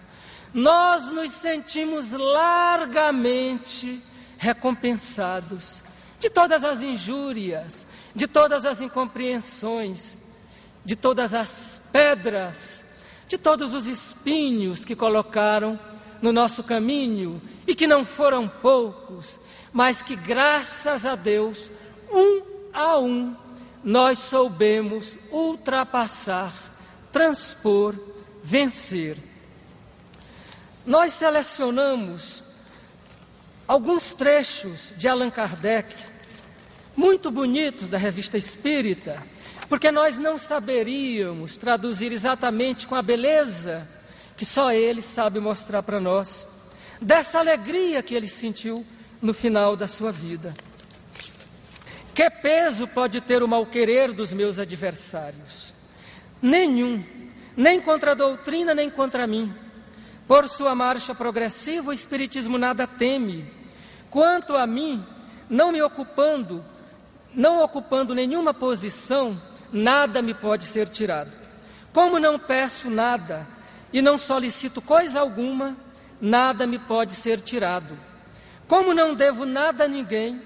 nós 0.53 1.11
nos 1.11 1.33
sentimos 1.33 2.13
largamente 2.13 4.03
recompensados 4.39 5.83
de 6.19 6.29
todas 6.29 6.65
as 6.65 6.83
injúrias, 6.83 7.87
de 8.15 8.27
todas 8.27 8.65
as 8.65 8.81
incompreensões, 8.81 10.17
de 10.85 10.97
todas 10.97 11.35
as 11.35 11.81
pedras 11.93 12.85
de 13.31 13.39
todos 13.39 13.75
os 13.75 13.87
espinhos 13.87 14.85
que 14.85 14.97
colocaram 14.97 15.79
no 16.21 16.33
nosso 16.33 16.65
caminho 16.65 17.41
e 17.65 17.77
que 17.77 17.87
não 17.87 18.05
foram 18.05 18.49
poucos, 18.49 19.39
mas 19.73 20.03
que 20.03 20.17
graças 20.17 21.07
a 21.07 21.15
Deus, 21.15 21.71
um 22.11 22.43
a 22.73 22.99
um, 22.99 23.37
nós 23.85 24.19
soubemos 24.19 25.17
ultrapassar, 25.31 26.53
transpor, 27.13 27.95
vencer. 28.43 29.17
Nós 30.87 31.13
selecionamos 31.13 32.43
alguns 33.69 34.13
trechos 34.13 34.95
de 34.97 35.07
Allan 35.07 35.31
Kardec, 35.31 35.95
muito 36.97 37.31
bonitos 37.31 37.89
da 37.89 37.99
revista 37.99 38.39
Espírita, 38.39 39.23
porque 39.69 39.91
nós 39.91 40.19
não 40.19 40.37
saberíamos 40.39 41.57
traduzir 41.57 42.13
exatamente 42.13 42.87
com 42.87 42.95
a 42.95 43.03
beleza 43.03 43.87
que 44.37 44.45
só 44.47 44.73
ele 44.73 45.03
sabe 45.03 45.39
mostrar 45.39 45.83
para 45.83 46.01
nós, 46.01 46.47
dessa 47.01 47.39
alegria 47.39 48.03
que 48.03 48.15
ele 48.15 48.27
sentiu 48.27 48.85
no 49.21 49.35
final 49.35 49.77
da 49.77 49.87
sua 49.87 50.11
vida. 50.11 50.55
Que 52.15 52.29
peso 52.31 52.89
pode 52.89 53.21
ter 53.21 53.43
o 53.43 53.49
mal-querer 53.49 54.13
dos 54.13 54.33
meus 54.33 54.59
adversários? 54.59 55.75
Nenhum, 56.41 57.05
nem 57.55 57.81
contra 57.81 58.13
a 58.13 58.15
doutrina, 58.15 58.75
nem 58.75 58.91
contra 58.91 59.27
mim. 59.27 59.55
Por 60.31 60.49
sua 60.49 60.77
marcha 60.77 61.13
progressiva, 61.13 61.91
o 61.91 61.93
Espiritismo 61.93 62.57
nada 62.57 62.87
teme. 62.87 63.53
Quanto 64.09 64.57
a 64.57 64.65
mim, 64.65 65.05
não 65.49 65.73
me 65.73 65.83
ocupando, 65.83 66.65
não 67.35 67.61
ocupando 67.61 68.15
nenhuma 68.15 68.55
posição, 68.55 69.43
nada 69.73 70.23
me 70.23 70.33
pode 70.33 70.67
ser 70.67 70.87
tirado. 70.89 71.33
Como 71.93 72.21
não 72.21 72.39
peço 72.39 72.89
nada 72.89 73.45
e 73.93 74.01
não 74.01 74.17
solicito 74.17 74.81
coisa 74.81 75.19
alguma, 75.19 75.77
nada 76.21 76.65
me 76.65 76.79
pode 76.79 77.15
ser 77.15 77.41
tirado. 77.41 77.99
Como 78.69 78.95
não 78.95 79.17
devo 79.17 79.45
nada 79.45 79.83
a 79.83 79.89
ninguém, 79.89 80.41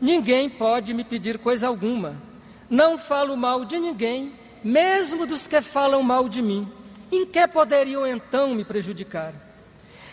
ninguém 0.00 0.50
pode 0.50 0.92
me 0.92 1.04
pedir 1.04 1.38
coisa 1.38 1.68
alguma. 1.68 2.20
Não 2.68 2.98
falo 2.98 3.36
mal 3.36 3.64
de 3.64 3.78
ninguém, 3.78 4.34
mesmo 4.64 5.28
dos 5.28 5.46
que 5.46 5.62
falam 5.62 6.02
mal 6.02 6.28
de 6.28 6.42
mim. 6.42 6.68
Em 7.10 7.24
que 7.24 7.46
poderiam 7.46 8.06
então 8.06 8.54
me 8.54 8.64
prejudicar? 8.64 9.32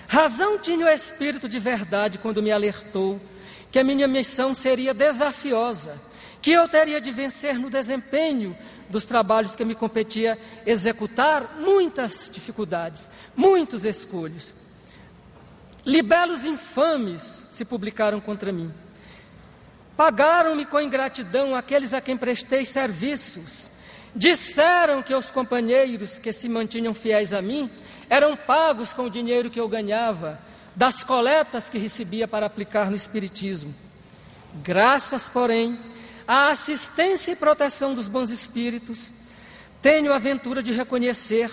Razão 0.07 0.59
tinha 0.59 0.85
o 0.85 0.89
Espírito 0.89 1.49
de 1.49 1.59
verdade 1.59 2.17
quando 2.17 2.43
me 2.43 2.51
alertou 2.51 3.19
que 3.71 3.79
a 3.79 3.83
minha 3.83 4.07
missão 4.07 4.53
seria 4.53 4.93
desafiosa, 4.93 5.99
que 6.41 6.51
eu 6.51 6.67
teria 6.67 7.01
de 7.01 7.11
vencer 7.11 7.57
no 7.57 7.69
desempenho 7.69 8.55
dos 8.87 9.05
trabalhos 9.05 9.55
que 9.55 9.65
me 9.65 9.73
competia 9.73 10.37
executar 10.65 11.55
muitas 11.59 12.29
dificuldades, 12.31 13.09
muitos 13.35 13.85
escolhos. 13.85 14.53
Libelos 15.85 16.45
infames 16.45 17.43
se 17.51 17.65
publicaram 17.65 18.21
contra 18.21 18.51
mim. 18.51 18.71
Pagaram-me 19.97 20.65
com 20.65 20.79
ingratidão 20.79 21.55
aqueles 21.55 21.93
a 21.93 22.01
quem 22.01 22.15
prestei 22.15 22.65
serviços. 22.65 23.69
Disseram 24.15 25.01
que 25.01 25.13
os 25.15 25.31
companheiros 25.31 26.19
que 26.19 26.31
se 26.31 26.47
mantinham 26.47 26.93
fiéis 26.93 27.33
a 27.33 27.41
mim 27.41 27.69
eram 28.09 28.37
pagos 28.37 28.93
com 28.93 29.05
o 29.05 29.09
dinheiro 29.09 29.49
que 29.49 29.59
eu 29.59 29.67
ganhava, 29.67 30.39
das 30.75 31.03
coletas 31.03 31.69
que 31.69 31.77
recebia 31.77 32.27
para 32.27 32.45
aplicar 32.45 32.89
no 32.89 32.95
Espiritismo. 32.95 33.73
Graças, 34.63 35.27
porém, 35.29 35.79
à 36.27 36.49
assistência 36.49 37.31
e 37.31 37.35
proteção 37.35 37.93
dos 37.93 38.07
bons 38.07 38.29
espíritos, 38.29 39.11
tenho 39.81 40.13
a 40.13 40.15
aventura 40.15 40.61
de 40.61 40.71
reconhecer 40.71 41.49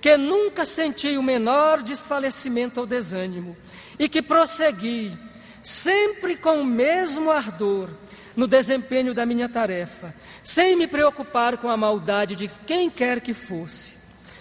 que 0.00 0.16
nunca 0.16 0.64
senti 0.64 1.16
o 1.16 1.22
menor 1.22 1.82
desfalecimento 1.82 2.80
ou 2.80 2.86
desânimo 2.86 3.56
e 3.98 4.08
que 4.08 4.22
prossegui 4.22 5.16
sempre 5.62 6.36
com 6.36 6.60
o 6.60 6.64
mesmo 6.64 7.30
ardor 7.30 7.90
no 8.36 8.46
desempenho 8.46 9.12
da 9.12 9.26
minha 9.26 9.48
tarefa, 9.48 10.14
sem 10.42 10.76
me 10.76 10.86
preocupar 10.86 11.58
com 11.58 11.68
a 11.68 11.76
maldade 11.76 12.36
de 12.36 12.48
quem 12.66 12.88
quer 12.88 13.20
que 13.20 13.34
fosse. 13.34 13.94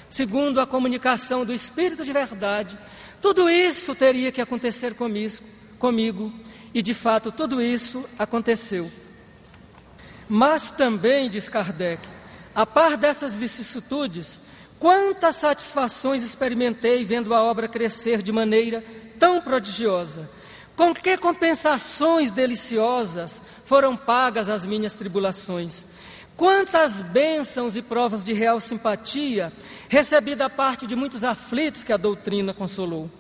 Segundo 0.09 0.59
a 0.59 0.67
comunicação 0.67 1.45
do 1.45 1.53
Espírito 1.53 2.03
de 2.03 2.13
verdade, 2.13 2.77
tudo 3.21 3.49
isso 3.49 3.93
teria 3.93 4.31
que 4.31 4.41
acontecer 4.41 4.95
comigo, 4.95 5.39
comigo 5.77 6.33
e 6.73 6.81
de 6.81 6.93
fato 6.93 7.31
tudo 7.31 7.61
isso 7.61 8.03
aconteceu. 8.17 8.91
Mas 10.27 10.71
também, 10.71 11.29
diz 11.29 11.49
Kardec, 11.49 12.07
a 12.53 12.65
par 12.65 12.97
dessas 12.97 13.35
vicissitudes, 13.35 14.39
Quantas 14.79 15.35
satisfações 15.35 16.23
experimentei 16.23 17.03
vendo 17.03 17.33
a 17.33 17.43
obra 17.43 17.67
crescer 17.67 18.21
de 18.21 18.31
maneira 18.31 18.83
tão 19.19 19.41
prodigiosa. 19.41 20.29
Com 20.79 20.93
que 20.93 21.17
compensações 21.17 22.31
deliciosas 22.31 23.41
foram 23.65 23.97
pagas 23.97 24.47
as 24.47 24.65
minhas 24.65 24.95
tribulações. 24.95 25.85
Quantas 26.37 27.01
bênçãos 27.01 27.75
e 27.75 27.81
provas 27.81 28.23
de 28.23 28.31
real 28.31 28.61
simpatia 28.61 29.51
recebi 29.89 30.35
da 30.35 30.49
parte 30.49 30.87
de 30.87 30.95
muitos 30.95 31.21
aflitos 31.21 31.83
que 31.83 31.91
a 31.91 31.97
doutrina 31.97 32.53
consolou. 32.53 33.11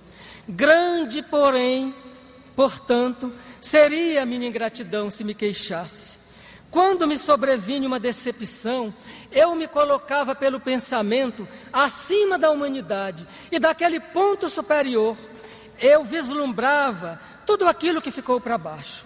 Grande, 0.47 1.21
porém, 1.21 1.93
portanto, 2.55 3.29
seria 3.59 4.23
a 4.23 4.25
minha 4.25 4.47
ingratidão 4.47 5.09
se 5.09 5.25
me 5.25 5.33
queixasse. 5.33 6.17
Quando 6.71 7.05
me 7.05 7.17
sobrevinha 7.17 7.89
uma 7.89 7.99
decepção, 7.99 8.93
eu 9.33 9.53
me 9.53 9.67
colocava 9.67 10.33
pelo 10.33 10.61
pensamento 10.61 11.45
acima 11.73 12.39
da 12.39 12.51
humanidade 12.51 13.27
e 13.51 13.59
daquele 13.59 13.99
ponto 13.99 14.49
superior, 14.49 15.17
eu 15.77 16.05
vislumbrava 16.05 17.19
tudo 17.49 17.67
aquilo 17.67 17.99
que 17.99 18.11
ficou 18.11 18.39
para 18.39 18.59
baixo. 18.59 19.03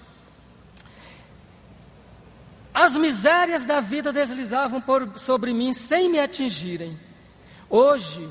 As 2.74 2.98
misérias 2.98 3.64
da 3.64 3.80
vida 3.80 4.12
deslizavam 4.12 4.82
por, 4.82 5.18
sobre 5.18 5.54
mim 5.54 5.72
sem 5.72 6.10
me 6.10 6.20
atingirem. 6.20 7.00
Hoje, 7.70 8.30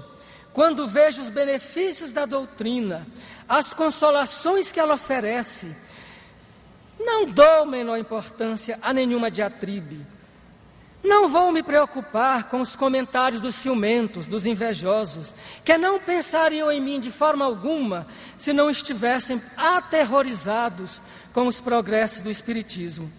quando 0.53 0.87
vejo 0.87 1.23
os 1.23 1.31
benefícios 1.31 2.13
da 2.13 2.27
doutrina, 2.27 3.07
as 3.49 3.73
consolações 3.73 4.71
que 4.71 4.79
ela 4.79 4.97
oferece, 4.97 5.75
não 7.01 7.25
dou 7.25 7.65
menor 7.65 7.97
importância 7.97 8.79
a 8.83 8.93
nenhuma 8.93 9.31
diatribe. 9.31 10.07
Não 11.03 11.29
vou 11.29 11.51
me 11.51 11.63
preocupar 11.63 12.45
com 12.45 12.61
os 12.61 12.77
comentários 12.77 13.41
dos 13.41 13.57
ciumentos, 13.57 14.27
dos 14.27 14.47
invejosos, 14.47 15.35
que 15.65 15.77
não 15.77 15.99
pensariam 15.99 16.71
em 16.71 16.81
mim 16.81 17.01
de 17.01 17.11
forma 17.11 17.45
alguma 17.45 18.07
se 18.39 18.53
não 18.53 18.71
estivessem 18.71 19.43
aterrorizados 19.57 21.03
com 21.33 21.49
os 21.49 21.61
progressos 21.61 22.23
do 22.23 22.31
Espiritismo. 22.31 23.11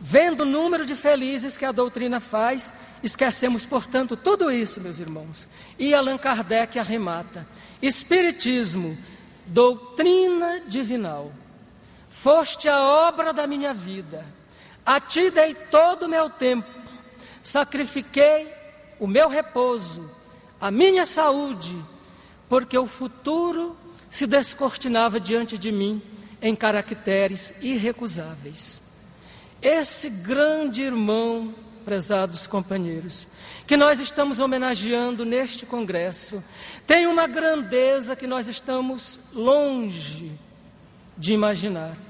Vendo 0.00 0.42
o 0.42 0.46
número 0.46 0.86
de 0.86 0.94
felizes 0.94 1.56
que 1.56 1.64
a 1.64 1.72
doutrina 1.72 2.20
faz, 2.20 2.72
esquecemos, 3.02 3.66
portanto, 3.66 4.16
tudo 4.16 4.50
isso, 4.50 4.80
meus 4.80 4.98
irmãos. 4.98 5.48
E 5.78 5.92
Allan 5.92 6.16
Kardec 6.16 6.78
arremata: 6.78 7.46
Espiritismo, 7.82 8.96
doutrina 9.44 10.62
divinal. 10.66 11.32
Foste 12.08 12.68
a 12.68 12.80
obra 12.80 13.32
da 13.32 13.46
minha 13.46 13.74
vida. 13.74 14.24
A 14.88 14.98
ti 14.98 15.30
dei 15.30 15.52
todo 15.54 16.04
o 16.04 16.08
meu 16.08 16.30
tempo. 16.30 16.66
Sacrifiquei 17.42 18.50
o 18.98 19.06
meu 19.06 19.28
repouso, 19.28 20.10
a 20.58 20.70
minha 20.70 21.04
saúde, 21.04 21.76
porque 22.48 22.78
o 22.78 22.86
futuro 22.86 23.76
se 24.08 24.26
descortinava 24.26 25.20
diante 25.20 25.58
de 25.58 25.70
mim 25.70 26.00
em 26.40 26.56
caracteres 26.56 27.52
irrecusáveis. 27.60 28.80
Esse 29.60 30.08
grande 30.08 30.80
irmão, 30.80 31.54
prezados 31.84 32.46
companheiros, 32.46 33.28
que 33.66 33.76
nós 33.76 34.00
estamos 34.00 34.40
homenageando 34.40 35.22
neste 35.22 35.66
congresso, 35.66 36.42
tem 36.86 37.06
uma 37.06 37.26
grandeza 37.26 38.16
que 38.16 38.26
nós 38.26 38.48
estamos 38.48 39.20
longe 39.34 40.32
de 41.14 41.34
imaginar. 41.34 42.07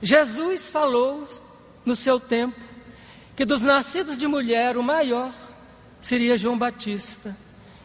Jesus 0.00 0.68
falou 0.68 1.28
no 1.84 1.96
seu 1.96 2.20
tempo 2.20 2.60
que 3.36 3.44
dos 3.44 3.62
nascidos 3.62 4.16
de 4.16 4.26
mulher 4.26 4.76
o 4.76 4.82
maior 4.82 5.32
seria 6.00 6.38
João 6.38 6.58
Batista. 6.58 7.36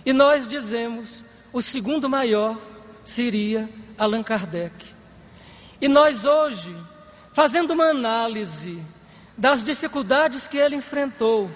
E 0.05 0.11
nós 0.11 0.47
dizemos, 0.47 1.24
o 1.51 1.61
segundo 1.61 2.09
maior 2.09 2.57
seria 3.03 3.70
Allan 3.97 4.24
Kardec. 4.24 4.74
E 5.80 5.88
nós 5.88 6.26
hoje, 6.26 6.76
fazendo 7.34 7.72
uma 7.72 7.86
análise 7.86 8.82
das 9.38 9.64
dificuldades 9.64 10.47
que 10.47 10.57
ele 10.57 10.76
enfrentou, 10.76 11.49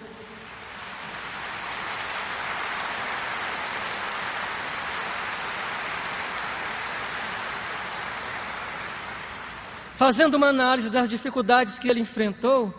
fazendo 9.98 10.36
uma 10.36 10.50
análise 10.50 10.92
das 10.92 11.10
dificuldades 11.10 11.80
que 11.80 11.90
ele 11.90 12.00
enfrentou, 12.00 12.72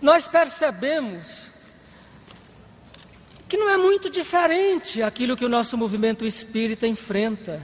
nós 0.00 0.28
percebemos 0.28 1.50
que 3.48 3.56
não 3.56 3.70
é 3.70 3.78
muito 3.78 4.10
diferente 4.10 5.02
aquilo 5.02 5.38
que 5.38 5.44
o 5.44 5.48
nosso 5.48 5.74
movimento 5.78 6.26
espírita 6.26 6.86
enfrenta. 6.86 7.62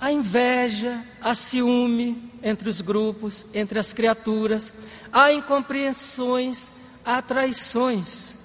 A 0.00 0.12
inveja, 0.12 1.04
a 1.20 1.34
ciúme 1.34 2.30
entre 2.40 2.68
os 2.68 2.80
grupos, 2.80 3.44
entre 3.52 3.80
as 3.80 3.92
criaturas, 3.92 4.72
há 5.12 5.32
incompreensões, 5.32 6.70
há 7.04 7.20
traições. 7.20 8.36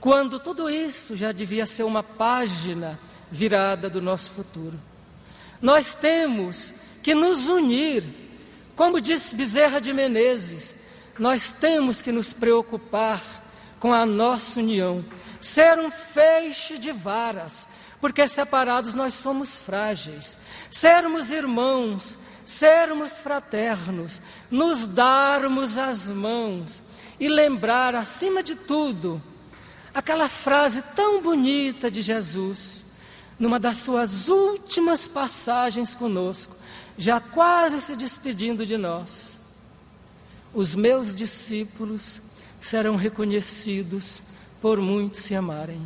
Quando 0.00 0.40
tudo 0.40 0.70
isso 0.70 1.14
já 1.14 1.30
devia 1.30 1.66
ser 1.66 1.82
uma 1.82 2.02
página 2.02 2.98
virada 3.30 3.90
do 3.90 4.00
nosso 4.00 4.30
futuro. 4.30 4.80
Nós 5.60 5.92
temos 5.92 6.72
que 7.02 7.14
nos 7.14 7.48
unir, 7.48 8.27
como 8.78 9.00
disse 9.00 9.34
Bezerra 9.34 9.80
de 9.80 9.92
Menezes, 9.92 10.72
nós 11.18 11.50
temos 11.50 12.00
que 12.00 12.12
nos 12.12 12.32
preocupar 12.32 13.20
com 13.80 13.92
a 13.92 14.06
nossa 14.06 14.60
união, 14.60 15.04
ser 15.40 15.80
um 15.80 15.90
feixe 15.90 16.78
de 16.78 16.92
varas, 16.92 17.66
porque 18.00 18.28
separados 18.28 18.94
nós 18.94 19.14
somos 19.14 19.56
frágeis, 19.56 20.38
sermos 20.70 21.32
irmãos, 21.32 22.16
sermos 22.46 23.18
fraternos, 23.18 24.22
nos 24.48 24.86
darmos 24.86 25.76
as 25.76 26.08
mãos 26.08 26.80
e 27.18 27.28
lembrar, 27.28 27.96
acima 27.96 28.44
de 28.44 28.54
tudo, 28.54 29.20
aquela 29.92 30.28
frase 30.28 30.82
tão 30.94 31.20
bonita 31.20 31.90
de 31.90 32.00
Jesus, 32.00 32.86
numa 33.40 33.58
das 33.58 33.78
suas 33.78 34.28
últimas 34.28 35.08
passagens 35.08 35.96
conosco, 35.96 36.57
já 36.98 37.20
quase 37.20 37.80
se 37.80 37.94
despedindo 37.94 38.66
de 38.66 38.76
nós. 38.76 39.38
Os 40.52 40.74
meus 40.74 41.14
discípulos 41.14 42.20
serão 42.60 42.96
reconhecidos 42.96 44.20
por 44.60 44.80
muitos 44.80 45.20
se 45.20 45.34
amarem. 45.34 45.80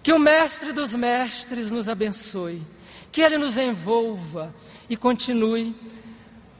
Que 0.00 0.12
o 0.12 0.18
Mestre 0.18 0.72
dos 0.72 0.94
Mestres 0.94 1.72
nos 1.72 1.88
abençoe, 1.88 2.62
que 3.10 3.20
Ele 3.20 3.36
nos 3.36 3.58
envolva 3.58 4.54
e 4.88 4.96
continue 4.96 5.74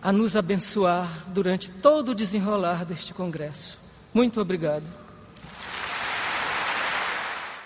a 0.03 0.11
nos 0.11 0.36
abençoar 0.36 1.26
durante 1.28 1.70
todo 1.70 2.11
o 2.11 2.14
desenrolar 2.14 2.84
deste 2.84 3.14
congresso. 3.14 3.78
Muito 4.12 4.40
obrigado. 4.40 5.04